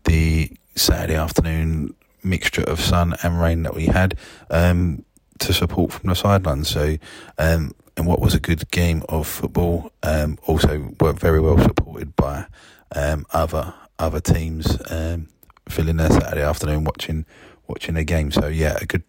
the 0.04 0.50
Saturday 0.74 1.16
afternoon 1.16 1.94
mixture 2.22 2.62
of 2.62 2.80
sun 2.80 3.14
and 3.22 3.38
rain 3.38 3.62
that 3.62 3.74
we 3.74 3.86
had 3.86 4.16
um, 4.50 5.04
to 5.38 5.52
support 5.52 5.92
from 5.92 6.08
the 6.08 6.16
sidelines. 6.16 6.68
So, 6.68 6.96
um, 7.38 7.74
and 7.96 8.06
what 8.06 8.20
was 8.20 8.34
a 8.34 8.40
good 8.40 8.70
game 8.70 9.02
of 9.08 9.26
football, 9.26 9.92
um, 10.02 10.38
also 10.46 10.94
were 11.00 11.12
very 11.12 11.40
well 11.40 11.58
supported 11.58 12.16
by 12.16 12.46
um, 12.94 13.26
other 13.32 13.74
other 13.98 14.20
teams 14.20 14.78
um, 14.90 15.28
filling 15.68 15.98
their 15.98 16.10
Saturday 16.10 16.42
afternoon 16.42 16.84
watching 16.84 17.26
watching 17.68 17.96
a 17.96 18.04
game. 18.04 18.30
So 18.30 18.48
yeah, 18.48 18.78
a 18.80 18.86
good 18.86 19.04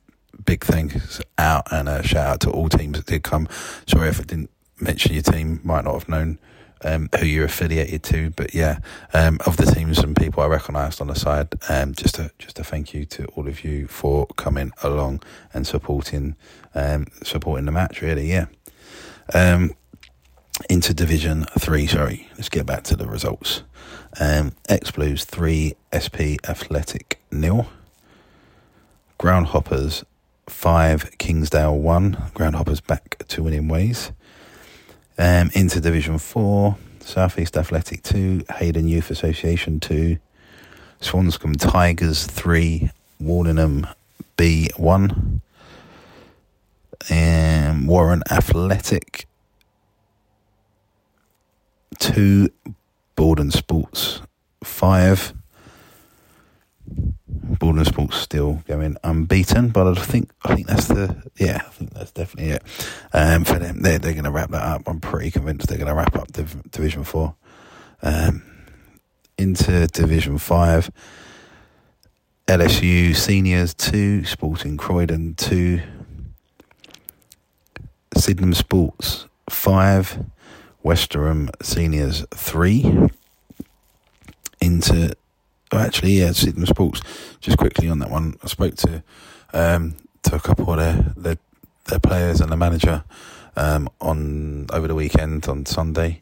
big 0.46 0.64
thanks 0.64 1.22
out 1.38 1.72
and 1.72 1.88
a 1.88 2.04
shout 2.04 2.28
out 2.28 2.40
to 2.42 2.52
all 2.52 2.70
teams 2.70 2.98
that 2.98 3.08
did 3.08 3.24
come. 3.24 3.48
Sorry 3.88 4.10
if 4.10 4.20
I 4.20 4.24
didn't 4.24 4.52
mention 4.80 5.14
your 5.14 5.24
team, 5.24 5.62
might 5.64 5.86
not 5.86 5.94
have 5.94 6.10
known 6.10 6.40
um, 6.84 7.10
who 7.20 7.26
you're 7.26 7.46
affiliated 7.46 8.04
to, 8.04 8.32
but 8.32 8.54
yeah, 8.54 8.80
um, 9.14 9.40
of 9.46 9.58
the 9.58 9.66
teams 9.66 10.00
and 10.00 10.16
people 10.16 10.44
I 10.44 10.48
recognised 10.48 11.02
on 11.02 11.08
the 11.08 11.16
side, 11.16 11.56
um, 11.70 11.94
just 11.94 12.20
a 12.20 12.32
just 12.38 12.60
a 12.60 12.64
thank 12.64 12.94
you 12.94 13.06
to 13.06 13.26
all 13.36 13.48
of 13.48 13.64
you 13.64 13.88
for 13.88 14.28
coming 14.36 14.72
along 14.84 15.24
and 15.54 15.66
supporting 15.66 16.36
um, 16.74 17.08
supporting 17.24 17.66
the 17.66 17.72
match. 17.72 18.02
Really, 18.02 18.30
yeah. 18.30 18.48
Um, 19.34 19.72
into 20.70 20.94
Division 20.94 21.46
Three. 21.58 21.88
Sorry, 21.88 22.30
let's 22.36 22.50
get 22.50 22.66
back 22.66 22.84
to 22.86 22.96
the 22.96 23.08
results. 23.08 23.64
Um, 24.20 24.54
X 24.70 24.92
Blues 24.92 25.26
three, 25.26 25.76
SP 25.92 26.40
Athletic 26.48 27.20
nil. 27.32 27.68
Groundhoppers 29.20 30.04
five, 30.48 31.12
Kingsdale 31.18 31.78
one. 31.78 32.16
Groundhoppers 32.36 32.86
back 32.86 33.18
to 33.28 33.44
winning 33.44 33.68
ways. 33.68 34.12
Um, 35.18 35.50
into 35.54 35.80
Division 35.80 36.18
4, 36.20 36.76
Southeast 37.00 37.56
Athletic 37.56 38.04
2, 38.04 38.46
Hayden 38.58 38.86
Youth 38.86 39.10
Association 39.10 39.80
2, 39.80 40.18
Swanscombe 41.00 41.56
Tigers 41.58 42.26
3, 42.26 42.90
Wardenham 43.22 43.88
B 44.36 44.70
1, 44.76 45.42
um, 47.12 47.88
Warren 47.88 48.24
Athletic 48.30 49.26
2, 52.00 52.50
Borden 53.16 53.52
Sports 53.52 54.22
5, 54.66 55.34
Borden 57.60 57.86
Sports 57.86 58.18
still 58.18 58.62
going 58.68 58.98
unbeaten, 59.04 59.70
but 59.70 59.88
I 59.88 60.02
think 60.02 60.32
I 60.44 60.56
think 60.56 60.68
that's 60.68 60.88
the 60.88 61.24
yeah 61.38 61.62
I 61.66 61.70
think 61.70 61.94
that's 61.94 62.12
definitely 62.12 62.52
it 62.52 62.64
um, 63.14 63.44
for 63.44 63.60
them. 63.60 63.82
They're 63.82 64.00
they're 64.00 64.14
going 64.14 64.26
to 64.26 64.32
wrap 64.32 64.52
that 64.52 64.64
up. 64.64 64.84
I'm 64.88 65.00
pretty 65.00 65.32
convinced 65.32 65.68
they're 65.68 65.78
going 65.78 65.88
to 65.90 65.96
wrap 65.96 66.16
up 66.16 66.32
Div- 66.32 66.72
Division 66.72 67.04
Four 67.04 67.36
um, 68.02 68.44
into 69.38 69.88
Division 69.88 70.38
Five. 70.38 70.92
LSU 72.48 73.16
Seniors 73.16 73.74
two, 73.74 74.24
Sporting 74.24 74.78
Croydon 74.78 75.34
two, 75.34 75.82
Sydenham 78.16 78.54
Sports 78.54 79.26
five, 79.50 80.24
Westerham 80.84 81.50
Seniors 81.62 82.26
three. 82.34 83.10
Into 84.62 85.16
Oh, 85.76 85.80
actually, 85.80 86.14
yeah, 86.14 86.32
Sydenham 86.32 86.66
Sports. 86.66 87.02
Just 87.42 87.58
quickly 87.58 87.90
on 87.90 88.00
that 88.00 88.10
one, 88.10 88.38
I 88.42 88.48
spoke 88.48 88.76
to 88.76 89.04
um, 89.52 89.98
to 90.24 90.36
a 90.36 90.40
couple 90.40 90.72
of 90.72 90.78
their, 90.78 91.14
their 91.18 91.38
their 91.88 92.00
players 92.00 92.40
and 92.40 92.50
the 92.50 92.56
manager 92.56 93.04
um, 93.58 93.90
on 94.00 94.68
over 94.72 94.88
the 94.88 94.96
weekend 94.96 95.50
on 95.50 95.66
Sunday, 95.66 96.22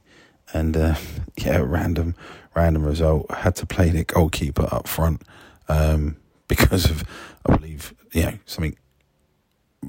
and 0.55 0.75
uh, 0.75 0.95
yeah, 1.37 1.61
random 1.63 2.15
random 2.55 2.83
result. 2.83 3.29
Had 3.29 3.55
to 3.57 3.67
play 3.67 3.89
the 3.89 4.03
goalkeeper 4.03 4.67
up 4.71 4.87
front 4.87 5.21
um, 5.69 6.17
because 6.47 6.89
of 6.89 7.03
I 7.45 7.55
believe 7.55 7.93
you 8.11 8.23
know 8.23 8.39
something. 8.47 8.75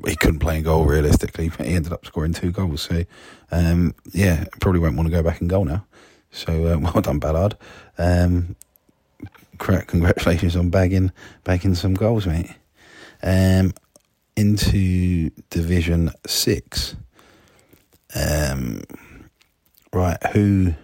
He 0.07 0.17
couldn't 0.17 0.41
play 0.41 0.59
in 0.59 0.65
goal 0.65 0.85
realistically, 0.85 1.49
but 1.49 1.67
he 1.67 1.73
ended 1.73 1.93
up 1.93 2.05
scoring 2.05 2.35
two 2.35 2.51
goals. 2.51 2.83
So, 2.83 3.05
um, 3.51 3.95
yeah, 4.13 4.45
probably 4.61 4.81
won't 4.81 4.97
want 4.97 5.07
to 5.07 5.15
go 5.15 5.23
back 5.23 5.41
and 5.41 5.49
goal 5.49 5.65
now. 5.65 5.87
So, 6.33 6.67
uh, 6.67 6.79
well 6.81 7.01
done, 7.01 7.21
Ballard. 7.21 7.57
Um, 7.97 8.57
congratulations 9.59 10.57
on 10.57 10.71
bagging 10.71 11.13
bagging 11.45 11.75
some 11.75 11.95
goals, 11.95 12.27
mate. 12.27 12.51
Um, 13.23 13.73
into 14.37 15.31
Division 15.51 16.11
Six. 16.27 16.97
Um, 18.15 18.83
right, 19.93 20.23
who 20.33 20.75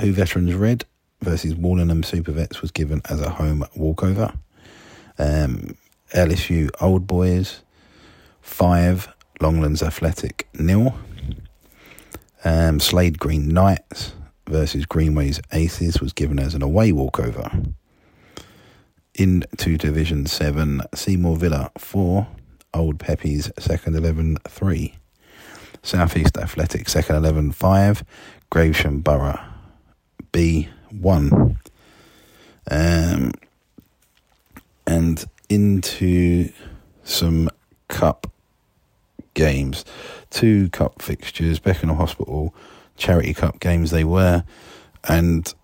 who 0.00 0.12
veterans 0.12 0.54
red 0.54 0.84
versus 1.22 1.54
Wardenham 1.54 2.04
Super 2.04 2.32
Vets 2.32 2.62
was 2.62 2.70
given 2.70 3.02
as 3.08 3.20
a 3.20 3.30
home 3.30 3.64
walkover. 3.74 4.32
Um, 5.18 5.76
LSU 6.14 6.70
Old 6.80 7.06
Boys 7.06 7.62
five, 8.40 9.12
Longlands 9.40 9.82
Athletic 9.82 10.48
nil. 10.54 10.94
Um, 12.44 12.80
Slade 12.80 13.18
Green 13.18 13.48
Knights 13.48 14.12
versus 14.46 14.86
Greenways 14.86 15.40
Aces 15.52 16.00
was 16.00 16.12
given 16.12 16.38
as 16.38 16.54
an 16.54 16.62
away 16.62 16.92
walkover 16.92 17.50
into 19.18 19.76
Division 19.76 20.26
7, 20.26 20.82
Seymour 20.94 21.36
Villa 21.36 21.70
4, 21.76 22.26
Old 22.74 22.98
Peppies 22.98 23.50
second 23.58 23.96
11 23.96 24.38
3, 24.48 24.94
Southeast 25.82 26.36
Athletic 26.38 26.88
second 26.88 27.16
11 27.16 27.52
5, 27.52 28.04
Gravesham 28.50 29.02
Borough 29.02 29.40
B 30.32 30.68
1. 30.90 31.58
Um, 32.70 33.32
and 34.86 35.24
into 35.48 36.50
some 37.02 37.50
cup 37.88 38.30
games. 39.34 39.84
Two 40.30 40.68
cup 40.70 41.02
fixtures, 41.02 41.58
Beckenham 41.58 41.96
Hospital 41.96 42.54
charity 42.96 43.32
cup 43.32 43.60
games 43.60 43.90
they 43.90 44.04
were, 44.04 44.44
and 45.08 45.54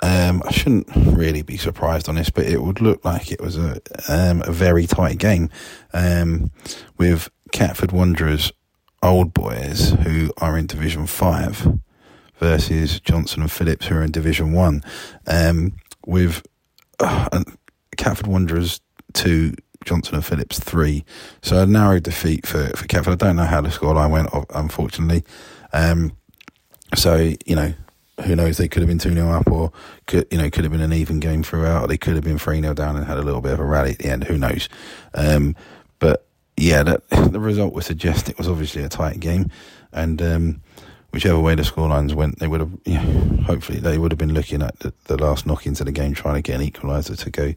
um, 0.00 0.42
I 0.46 0.52
shouldn't 0.52 0.88
really 0.94 1.42
be 1.42 1.56
surprised 1.56 2.08
on 2.08 2.14
this, 2.14 2.30
but 2.30 2.46
it 2.46 2.62
would 2.62 2.80
look 2.80 3.04
like 3.04 3.32
it 3.32 3.40
was 3.40 3.56
a 3.56 3.80
um, 4.08 4.42
a 4.46 4.52
very 4.52 4.86
tight 4.86 5.18
game 5.18 5.50
um, 5.92 6.52
with 6.96 7.28
Catford 7.52 7.92
Wanderers 7.92 8.52
old 9.02 9.32
boys 9.34 9.90
who 9.90 10.32
are 10.38 10.56
in 10.56 10.66
Division 10.66 11.06
Five 11.06 11.80
versus 12.36 13.00
Johnson 13.00 13.42
and 13.42 13.50
Phillips 13.50 13.86
who 13.86 13.96
are 13.96 14.02
in 14.02 14.12
Division 14.12 14.52
One. 14.52 14.82
Um, 15.26 15.76
with 16.06 16.46
uh, 17.00 17.42
Catford 17.96 18.28
Wanderers 18.28 18.80
two, 19.14 19.54
Johnson 19.84 20.14
and 20.14 20.24
Phillips 20.24 20.60
three. 20.60 21.04
So 21.42 21.62
a 21.62 21.66
narrow 21.66 21.98
defeat 21.98 22.46
for 22.46 22.68
for 22.76 22.86
Catford. 22.86 23.14
I 23.14 23.26
don't 23.26 23.36
know 23.36 23.44
how 23.44 23.60
the 23.60 23.68
scoreline 23.68 24.10
went, 24.10 24.28
unfortunately. 24.54 25.24
Um, 25.72 26.12
so 26.94 27.32
you 27.44 27.56
know 27.56 27.74
who 28.24 28.36
knows? 28.36 28.58
They 28.58 28.68
could 28.68 28.82
have 28.82 28.88
been 28.88 28.98
2 28.98 29.12
0 29.12 29.28
up, 29.30 29.50
or 29.50 29.72
could, 30.06 30.26
you 30.30 30.38
know, 30.38 30.50
could 30.50 30.64
have 30.64 30.72
been 30.72 30.80
an 30.80 30.92
even 30.92 31.20
game 31.20 31.42
throughout. 31.42 31.88
They 31.88 31.98
could 31.98 32.14
have 32.14 32.24
been 32.24 32.38
3 32.38 32.60
0 32.60 32.74
down 32.74 32.96
and 32.96 33.06
had 33.06 33.18
a 33.18 33.22
little 33.22 33.40
bit 33.40 33.52
of 33.52 33.60
a 33.60 33.64
rally 33.64 33.92
at 33.92 33.98
the 33.98 34.08
end. 34.08 34.24
Who 34.24 34.38
knows? 34.38 34.68
Um, 35.14 35.56
but 35.98 36.26
yeah, 36.56 36.82
that, 36.82 37.08
the 37.10 37.40
result 37.40 37.74
would 37.74 37.84
suggest 37.84 38.28
it 38.28 38.38
was 38.38 38.48
obviously 38.48 38.82
a 38.82 38.88
tight 38.88 39.20
game. 39.20 39.50
And 39.92 40.20
um, 40.20 40.62
whichever 41.10 41.38
way 41.38 41.54
the 41.54 41.62
scorelines 41.62 42.14
went, 42.14 42.38
they 42.38 42.48
would 42.48 42.60
have, 42.60 42.72
hopefully, 43.46 43.78
they 43.78 43.98
would 43.98 44.12
have 44.12 44.18
been 44.18 44.34
looking 44.34 44.62
at 44.62 44.78
the, 44.80 44.92
the, 45.04 45.16
last 45.16 45.46
knock 45.46 45.66
into 45.66 45.84
the 45.84 45.92
game, 45.92 46.14
trying 46.14 46.34
to 46.34 46.42
get 46.42 46.60
an 46.60 46.66
equaliser 46.66 47.18
to 47.18 47.30
go 47.30 47.54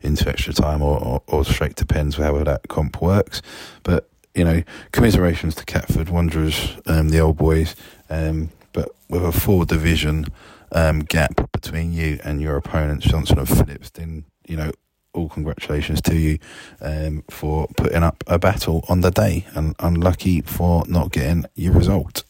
into 0.00 0.28
extra 0.28 0.52
time 0.52 0.82
or, 0.82 0.98
or, 0.98 1.22
or 1.26 1.44
straight 1.44 1.76
to 1.76 1.86
pens, 1.86 2.16
however 2.16 2.44
that 2.44 2.68
comp 2.68 3.02
works. 3.02 3.42
But 3.82 4.08
you 4.34 4.44
know, 4.44 4.62
commiserations 4.90 5.54
to 5.54 5.64
Catford 5.64 6.08
Wanderers, 6.08 6.76
um, 6.86 7.10
the 7.10 7.20
old 7.20 7.36
boys. 7.36 7.76
Um, 8.10 8.50
but 8.74 8.90
with 9.08 9.24
a 9.24 9.32
four 9.32 9.64
division 9.64 10.26
um, 10.72 11.00
gap 11.00 11.50
between 11.52 11.94
you 11.94 12.20
and 12.22 12.42
your 12.42 12.56
opponents, 12.56 13.06
Johnson 13.06 13.38
and 13.38 13.48
Phillips, 13.48 13.88
then 13.90 14.24
you 14.46 14.58
know 14.58 14.72
all 15.14 15.28
congratulations 15.30 16.02
to 16.02 16.16
you 16.16 16.38
um, 16.82 17.22
for 17.30 17.68
putting 17.76 18.02
up 18.02 18.22
a 18.26 18.38
battle 18.38 18.84
on 18.90 19.00
the 19.00 19.10
day, 19.10 19.46
and 19.54 19.74
unlucky 19.78 20.42
for 20.42 20.84
not 20.86 21.12
getting 21.12 21.46
your 21.54 21.72
result. 21.72 22.24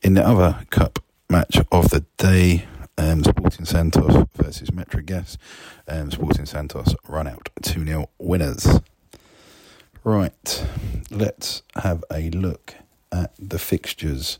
In 0.00 0.14
the 0.14 0.26
other 0.26 0.64
cup 0.70 1.00
match 1.28 1.58
of 1.70 1.90
the 1.90 2.06
day, 2.16 2.64
um, 2.96 3.22
Sporting 3.24 3.66
Santos 3.66 4.26
versus 4.36 4.72
Metro 4.72 5.02
Gas, 5.02 5.36
um, 5.88 6.10
Sporting 6.10 6.46
Santos 6.46 6.94
run 7.06 7.26
out 7.26 7.50
2 7.62 7.84
0 7.84 8.08
winners. 8.18 8.80
Right, 10.04 10.66
let's 11.10 11.62
have 11.74 12.04
a 12.10 12.30
look 12.30 12.76
at 13.12 13.32
the 13.38 13.58
fixtures 13.58 14.38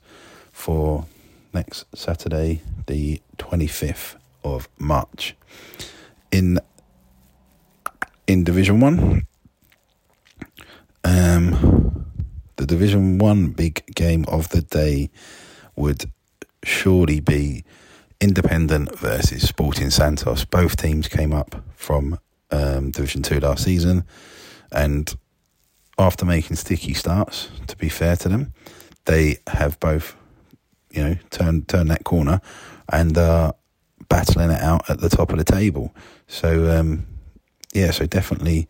for 0.58 1.06
next 1.54 1.84
Saturday, 1.94 2.60
the 2.88 3.22
25th 3.38 4.16
of 4.42 4.68
March. 4.76 5.36
In 6.32 6.58
in 8.26 8.44
Division 8.44 8.80
1, 8.80 9.26
um, 11.04 12.04
the 12.56 12.66
Division 12.66 13.18
1 13.18 13.46
big 13.52 13.86
game 13.94 14.24
of 14.26 14.48
the 14.50 14.60
day 14.60 15.08
would 15.76 16.10
surely 16.64 17.20
be 17.20 17.64
Independent 18.20 18.98
versus 18.98 19.48
Sporting 19.48 19.90
Santos. 19.90 20.44
Both 20.44 20.76
teams 20.76 21.06
came 21.08 21.32
up 21.32 21.62
from 21.76 22.18
um, 22.50 22.90
Division 22.90 23.22
2 23.22 23.40
last 23.40 23.64
season 23.64 24.04
and 24.72 25.16
after 25.98 26.26
making 26.26 26.56
sticky 26.56 26.94
starts, 26.94 27.48
to 27.68 27.76
be 27.76 27.88
fair 27.88 28.16
to 28.16 28.28
them, 28.28 28.52
they 29.06 29.38
have 29.46 29.80
both 29.80 30.16
you 30.90 31.02
know, 31.02 31.16
turn 31.30 31.64
turn 31.66 31.88
that 31.88 32.04
corner 32.04 32.40
and 32.90 33.16
uh, 33.16 33.52
battling 34.08 34.50
it 34.50 34.60
out 34.60 34.88
at 34.88 35.00
the 35.00 35.08
top 35.08 35.30
of 35.30 35.38
the 35.38 35.44
table. 35.44 35.94
So 36.26 36.78
um, 36.78 37.06
yeah, 37.72 37.90
so 37.90 38.06
definitely 38.06 38.68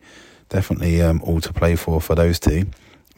definitely 0.49 1.01
um, 1.01 1.21
all 1.23 1.41
to 1.41 1.53
play 1.53 1.75
for 1.75 2.01
for 2.01 2.15
those 2.15 2.39
two 2.39 2.65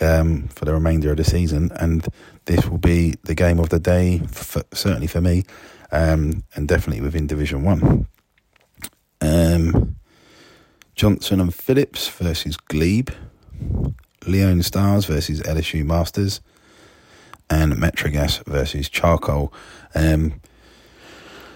um, 0.01 0.47
for 0.47 0.65
the 0.65 0.73
remainder 0.73 1.11
of 1.11 1.17
the 1.17 1.23
season, 1.23 1.71
and 1.75 2.07
this 2.45 2.67
will 2.67 2.77
be 2.77 3.15
the 3.23 3.35
game 3.35 3.59
of 3.59 3.69
the 3.69 3.79
day, 3.79 4.19
for, 4.27 4.63
certainly 4.73 5.07
for 5.07 5.21
me, 5.21 5.43
um, 5.91 6.43
and 6.55 6.67
definitely 6.67 7.01
within 7.01 7.27
Division 7.27 7.63
One. 7.63 8.07
Um, 9.21 9.95
Johnson 10.95 11.39
and 11.39 11.53
Phillips 11.53 12.07
versus 12.09 12.57
Glebe, 12.57 13.11
Leone 14.25 14.63
Stars 14.63 15.05
versus 15.05 15.41
LSU 15.41 15.85
Masters, 15.85 16.41
and 17.49 17.73
Metrogas 17.73 18.43
versus 18.45 18.89
Charcoal. 18.89 19.53
Um, 19.95 20.41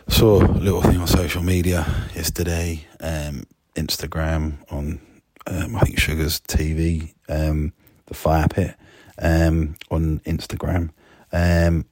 saw 0.07 0.43
a 0.43 0.47
little 0.47 0.81
thing 0.81 0.97
on 0.97 1.07
social 1.07 1.41
media 1.41 1.85
yesterday, 2.15 2.85
um, 2.99 3.45
Instagram 3.75 4.57
on 4.71 4.99
um, 5.47 5.75
I 5.75 5.79
think 5.81 5.99
Sugar's 5.99 6.39
TV, 6.39 7.13
um, 7.29 7.73
the 8.07 8.13
Fire 8.13 8.47
Pit 8.47 8.75
um, 9.21 9.75
on 9.91 10.19
Instagram. 10.19 10.89
Um, 11.31 11.85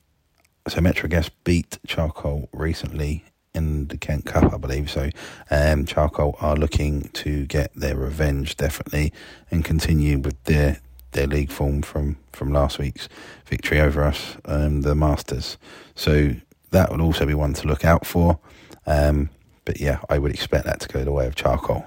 so 0.68 0.80
Metrogas 0.80 1.30
beat 1.44 1.78
Charcoal 1.86 2.50
recently 2.54 3.26
in 3.54 3.88
the 3.88 3.98
Kent 3.98 4.26
Cup, 4.26 4.54
I 4.54 4.58
believe. 4.58 4.90
So 4.90 5.10
um, 5.52 5.86
Charcoal 5.86 6.36
are 6.40 6.56
looking 6.56 7.10
to 7.14 7.46
get 7.46 7.72
their 7.76 7.96
revenge 7.96 8.58
definitely 8.58 9.14
and 9.52 9.64
continue 9.64 10.20
with 10.20 10.42
their 10.46 10.80
their 11.14 11.28
league 11.28 11.52
form 11.52 11.82
from 11.82 12.18
from 12.32 12.52
last 12.52 12.80
week's 12.80 13.08
victory 13.46 13.80
over 13.80 14.04
us, 14.04 14.38
um, 14.46 14.82
the 14.82 14.96
Masters. 14.96 15.58
So 15.96 16.36
that 16.72 16.92
would 16.92 17.02
also 17.02 17.26
be 17.26 17.34
one 17.34 17.54
to 17.54 17.68
look 17.68 17.86
out 17.86 18.06
for. 18.06 18.40
Um, 18.86 19.30
but 19.66 19.80
yeah, 19.80 20.00
I 20.10 20.18
would 20.18 20.32
expect 20.32 20.66
that 20.66 20.80
to 20.82 20.88
go 20.90 21.04
the 21.04 21.12
way 21.12 21.26
of 21.28 21.36
Charcoal, 21.36 21.86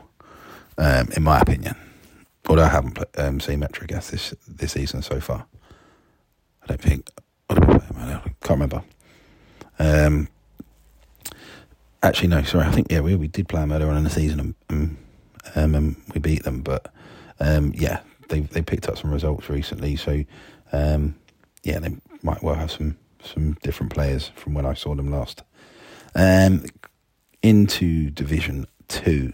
um, 0.79 1.09
in 1.17 1.23
my 1.23 1.41
opinion. 1.41 1.75
Although 2.49 2.65
I 2.65 2.69
haven't 2.69 2.99
um, 3.19 3.41
seen 3.41 3.61
Metrogas 3.61 4.11
this 4.11 4.35
this 4.47 4.73
season 4.73 5.03
so 5.03 5.21
far. 5.21 5.47
I 6.63 6.67
don't 6.67 6.81
think. 6.81 7.11
I 7.51 7.55
can't 8.43 8.61
remember. 8.61 8.83
Um, 9.79 10.29
actually, 12.03 12.29
no, 12.29 12.43
sorry. 12.43 12.67
I 12.67 12.73
think 12.73 12.91
yeah, 12.91 13.01
we 13.01 13.15
we 13.17 13.29
did 13.29 13.49
play 13.49 13.61
them 13.61 13.73
earlier 13.73 13.89
on 13.89 13.97
in 13.97 14.05
the 14.05 14.11
season 14.11 14.41
and, 14.41 14.55
and, 14.69 14.97
um, 15.55 15.75
and 15.75 15.97
we 16.15 16.21
beat 16.21 16.45
them. 16.45 16.63
But 16.63 16.93
um, 17.41 17.73
yeah, 17.75 18.01
they 18.29 18.41
they 18.41 18.63
picked 18.63 18.89
up 18.89 18.99
some 18.99 19.11
results 19.13 19.49
recently, 19.49 19.97
so 19.97 20.25
um, 20.73 21.17
yeah, 21.63 21.79
they 21.79 21.97
might 22.23 22.43
well 22.43 22.55
have 22.55 22.71
some 22.71 22.97
some 23.23 23.55
different 23.63 23.93
players 23.93 24.31
from 24.37 24.55
when 24.55 24.67
I 24.67 24.75
saw 24.75 24.95
them 24.95 25.11
last. 25.11 25.43
Um, 26.15 26.65
into 27.43 28.11
Division 28.11 28.67
Two, 28.89 29.33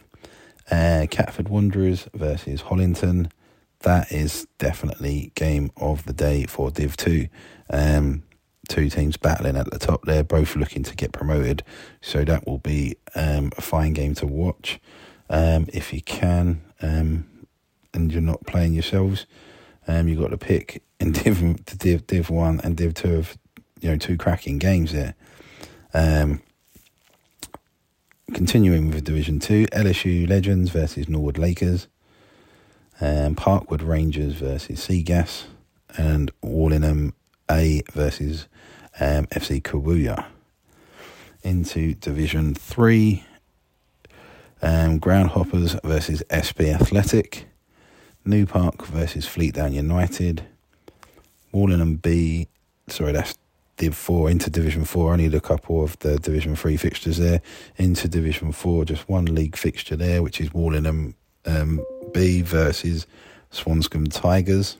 uh, 0.71 1.07
Catford 1.11 1.49
Wanderers 1.49 2.09
versus 2.15 2.63
Hollington. 2.63 3.31
That 3.81 4.13
is 4.13 4.47
definitely 4.59 5.33
game 5.35 5.73
of 5.77 6.05
the 6.05 6.13
day 6.13 6.45
for 6.45 6.71
Div 6.71 6.97
Two. 6.97 7.29
Um, 7.71 8.23
two 8.69 8.89
teams 8.89 9.17
battling 9.17 9.57
at 9.57 9.71
the 9.71 9.79
top 9.79 10.05
there, 10.05 10.23
both 10.23 10.55
looking 10.55 10.83
to 10.85 10.95
get 10.95 11.13
promoted. 11.13 11.65
So 12.01 12.25
that 12.25 12.47
will 12.47 12.59
be 12.59 12.97
um, 13.15 13.51
a 13.57 13.61
fine 13.61 13.93
game 13.93 14.15
to 14.15 14.27
watch 14.27 14.81
um, 15.33 15.67
if 15.73 15.93
you 15.93 16.03
can, 16.03 16.61
um, 16.83 17.27
and 17.95 18.13
you're 18.13 18.23
not 18.23 18.45
playing 18.47 18.75
yourselves. 18.75 19.27
Um, 19.87 20.09
you've 20.09 20.21
got 20.21 20.31
to 20.31 20.39
pick 20.39 20.83
in 21.01 21.13
Div, 21.13 21.65
Div 21.67 22.07
Div 22.07 22.31
One 22.31 22.61
and 22.63 22.77
Div 22.77 22.95
Two 22.95 23.17
of 23.17 23.37
you 23.81 23.91
know 23.91 23.97
two 23.97 24.17
cracking 24.17 24.59
games 24.59 24.93
there. 24.93 25.15
Um, 25.95 26.43
continuing 28.33 28.91
with 28.91 29.05
Division 29.05 29.41
Two, 29.41 29.67
LSU 29.67 30.29
Legends 30.29 30.71
versus 30.71 31.09
Norwood 31.09 31.39
Lakers, 31.39 31.89
um, 33.01 33.35
Parkwood 33.35 33.87
Rangers 33.87 34.35
versus 34.35 34.87
Seagas, 34.87 35.45
and 35.97 36.31
Wallingham 36.43 37.15
A 37.51 37.83
versus 37.93 38.47
um, 39.01 39.27
FC 39.27 39.63
Kawuya. 39.63 40.27
Into 41.43 41.95
Division 41.95 42.55
3, 42.55 43.25
um, 44.63 45.01
Groundhoppers 45.01 45.81
versus 45.83 46.23
SB 46.31 46.73
Athletic, 46.73 47.47
New 48.25 48.47
Park 48.47 48.87
versus 48.87 49.27
Fleetdown 49.27 49.73
United, 49.73 50.45
Wallingham 51.51 51.97
B, 51.97 52.49
sorry, 52.89 53.13
that's 53.13 53.37
Div 53.77 53.95
4 53.95 54.31
into 54.31 54.51
Division 54.51 54.85
4, 54.85 55.13
only 55.13 55.27
a 55.27 55.41
couple 55.41 55.83
of 55.83 55.99
the 56.01 56.19
Division 56.19 56.55
3 56.55 56.77
fixtures 56.77 57.19
there. 57.19 57.41
Into 57.77 58.09
Division 58.09 58.53
4, 58.53 58.85
just 58.85 59.09
one 59.09 59.25
league 59.27 59.57
fixture 59.57 59.97
there, 59.97 60.23
which 60.23 60.41
is 60.41 60.53
Wallingham 60.55 61.15
um, 61.47 61.85
B 62.13 62.43
versus 62.43 63.07
Swanscombe 63.51 64.13
Tigers 64.13 64.77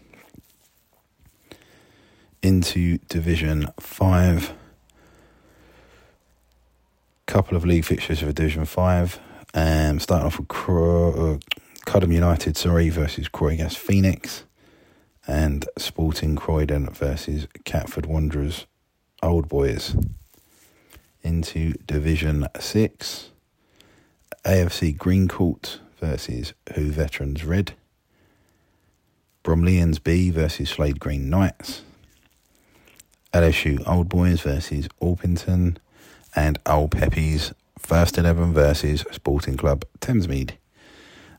into 2.43 2.99
Division 3.09 3.67
5. 3.81 4.53
Couple 7.27 7.57
of 7.57 7.65
league 7.65 7.85
fixtures 7.85 8.21
for 8.21 8.33
Division 8.33 8.65
5. 8.65 9.21
Um, 9.55 10.01
starting 10.01 10.27
off 10.27 10.39
with 10.39 10.49
Cro- 10.49 11.35
uh, 11.35 11.39
Cudham 11.87 12.13
United, 12.13 12.57
sorry, 12.57 12.89
versus 12.89 13.29
Croydon 13.29 13.71
Phoenix. 13.71 14.45
And 15.27 15.67
Sporting 15.79 16.37
Croydon 16.37 16.89
versus 16.91 17.47
Catford 17.65 18.07
Wanderers 18.07 18.67
Old 19.23 19.49
Boys. 19.49 19.97
Into 21.23 21.75
Division 21.87 22.47
6. 22.59 23.31
AFC 24.45 24.97
Greencourt 24.97 25.79
versus 26.01 26.55
Who 26.75 26.91
Veterans 26.91 27.45
Red. 27.45 27.75
Bromleyans 29.45 30.03
B 30.03 30.31
versus 30.31 30.71
Slade 30.71 31.01
Green 31.01 31.31
Knights. 31.31 31.83
LSU 33.33 33.83
Old 33.89 34.09
Boys 34.09 34.41
versus 34.41 34.89
Orpington, 35.01 35.79
and 36.35 36.59
Old 36.67 36.91
Peppies 36.91 37.53
First 37.79 38.19
11 38.19 38.53
versus 38.53 39.05
Sporting 39.11 39.57
Club 39.57 39.85
Thamesmead. 40.01 40.53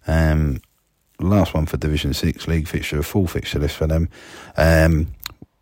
Um, 0.08 0.60
last 1.20 1.54
one 1.54 1.66
for 1.66 1.78
Division 1.78 2.14
6 2.14 2.48
League 2.48 2.68
fixture, 2.68 3.00
a 3.00 3.04
full 3.04 3.28
fixture 3.28 3.60
list 3.60 3.76
for 3.76 3.88
them. 3.88 4.10
Um, 4.58 5.08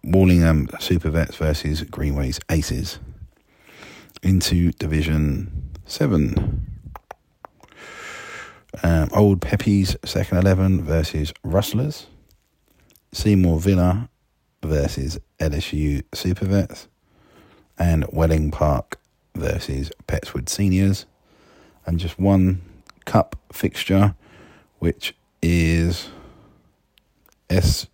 Wallingham 0.04 0.70
Super 0.80 1.10
Vets 1.10 1.36
versus 1.36 1.84
Greenways 1.84 2.40
Aces. 2.50 3.00
Into 4.24 4.72
Division 4.74 5.72
7. 5.86 6.68
Um, 8.84 9.10
Old 9.14 9.42
Peppies 9.42 9.96
second 10.06 10.38
11 10.38 10.84
versus 10.84 11.34
Rustlers. 11.44 12.08
Seymour 13.14 13.60
Villa 13.60 14.10
versus 14.64 15.20
LSU 15.40 16.04
Super 16.14 16.46
Vets, 16.46 16.88
and 17.78 18.06
Welling 18.12 18.52
Park 18.52 19.00
versus 19.36 19.92
Petts 20.08 20.34
Wood 20.34 20.48
Seniors, 20.48 21.06
and 21.86 22.00
just 22.00 22.18
one 22.20 22.62
cup 23.06 23.36
fixture, 23.52 24.16
which 24.82 25.14
is 25.44 26.10
S, 27.52 27.86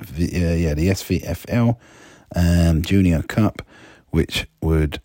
uh, 0.00 0.04
yeah, 0.18 0.74
the 0.74 0.88
SVFL 0.88 1.76
um, 2.34 2.82
Junior 2.82 3.22
Cup, 3.22 3.62
which 4.10 4.48
would 4.60 5.00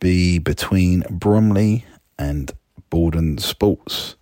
be 0.00 0.40
between 0.40 1.04
Bromley 1.08 1.84
and 2.18 2.50
Borden 2.90 3.38
Sports. 3.38 4.16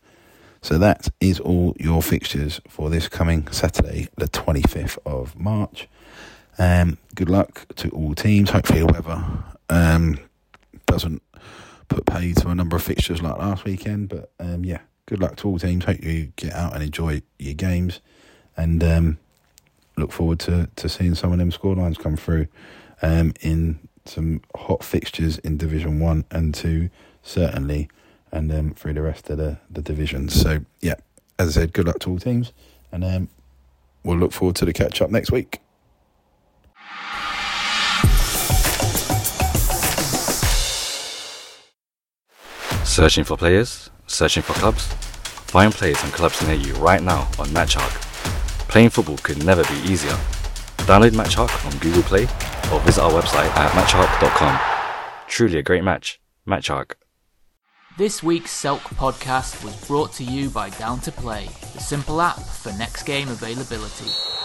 So 0.61 0.77
that 0.77 1.09
is 1.19 1.41
all 1.41 1.75
your 1.81 2.03
fixtures 2.03 2.61
for 2.69 2.91
this 2.91 3.09
coming 3.09 3.49
Saturday, 3.51 4.09
the 4.19 4.29
25th 4.29 4.99
of 5.07 5.41
March. 5.41 5.89
Um, 6.59 6.99
good 7.15 7.31
luck 7.31 7.65
to 7.77 7.89
all 7.89 8.15
teams. 8.15 8.51
Hopefully, 8.51 8.81
the 8.81 8.93
weather 8.93 9.25
um, 9.71 10.19
doesn't 10.85 11.23
put 11.89 12.05
pay 12.05 12.35
to 12.35 12.49
a 12.49 12.55
number 12.55 12.77
of 12.77 12.83
fixtures 12.83 13.23
like 13.23 13.39
last 13.39 13.65
weekend. 13.65 14.11
But 14.11 14.31
um, 14.39 14.63
yeah, 14.63 14.81
good 15.11 15.21
luck 15.21 15.35
to 15.35 15.49
all 15.49 15.59
teams. 15.59 15.85
Hope 15.85 16.03
you 16.05 16.33
get 16.37 16.55
out 16.55 16.73
and 16.73 16.85
enjoy 16.85 17.21
your 17.39 17.55
games, 17.55 18.01
and 18.57 18.83
um, 18.85 19.19
look 19.97 20.13
forward 20.13 20.39
to, 20.39 20.71
to 20.77 20.89
seeing 20.89 21.17
some 21.17 21.33
of 21.33 21.39
them 21.39 21.51
scorelines 21.51 21.99
come 21.99 22.17
through 22.17 22.47
um, 23.03 23.35
in 23.41 23.81
some 24.05 24.41
hot 24.57 24.85
fixtures 24.85 25.39
in 25.39 25.57
Division 25.57 25.99
One 25.99 26.25
and 26.31 26.55
Two, 26.55 26.91
certainly, 27.23 27.89
and 28.31 28.53
um, 28.53 28.71
through 28.73 28.95
the 28.95 29.03
rest 29.03 29.29
of 29.31 29.39
the 29.39 29.59
the 29.69 29.83
divisions. 29.83 30.33
So 30.33 30.61
yeah, 30.81 30.95
as 31.41 31.57
I 31.57 31.63
said, 31.63 31.73
good 31.73 31.87
luck 31.87 31.99
to 32.01 32.11
all 32.11 32.19
teams, 32.21 32.53
and 32.93 33.05
um, 33.05 33.29
we'll 34.05 34.17
look 34.17 34.33
forward 34.33 34.55
to 34.57 34.65
the 34.65 34.73
catch 34.73 35.03
up 35.03 35.11
next 35.11 35.33
week. 35.33 35.59
Searching 42.85 43.25
for 43.25 43.37
players? 43.37 43.91
Searching 44.11 44.43
for 44.43 44.55
clubs? 44.55 44.87
Find 45.53 45.73
players 45.73 46.03
and 46.03 46.13
clubs 46.13 46.45
near 46.45 46.57
you 46.57 46.75
right 46.75 47.01
now 47.01 47.21
on 47.39 47.47
MatchHawk. 47.49 48.01
Playing 48.69 48.91
football 48.91 49.17
could 49.19 49.45
never 49.45 49.63
be 49.65 49.79
easier. 49.91 50.17
Download 50.79 51.13
MatchHawk 51.13 51.65
on 51.65 51.79
Google 51.79 52.03
Play 52.03 52.25
or 52.73 52.81
visit 52.81 53.03
our 53.03 53.13
website 53.13 53.49
at 53.57 53.71
matchhawk.com. 53.71 54.59
Truly 55.29 55.59
a 55.59 55.63
great 55.63 55.85
match. 55.85 56.21
MatchHawk. 56.47 56.95
This 57.99 58.21
week's 58.23 58.51
Selk 58.51 58.81
podcast 58.81 59.65
was 59.65 59.77
brought 59.87 60.13
to 60.15 60.25
you 60.25 60.51
by 60.51 60.71
Down 60.71 61.01
to 61.01 61.13
Play, 61.13 61.47
the 61.75 61.81
simple 61.81 62.21
app 62.21 62.41
for 62.41 62.73
next 62.73 63.05
game 63.05 63.29
availability. 63.29 64.40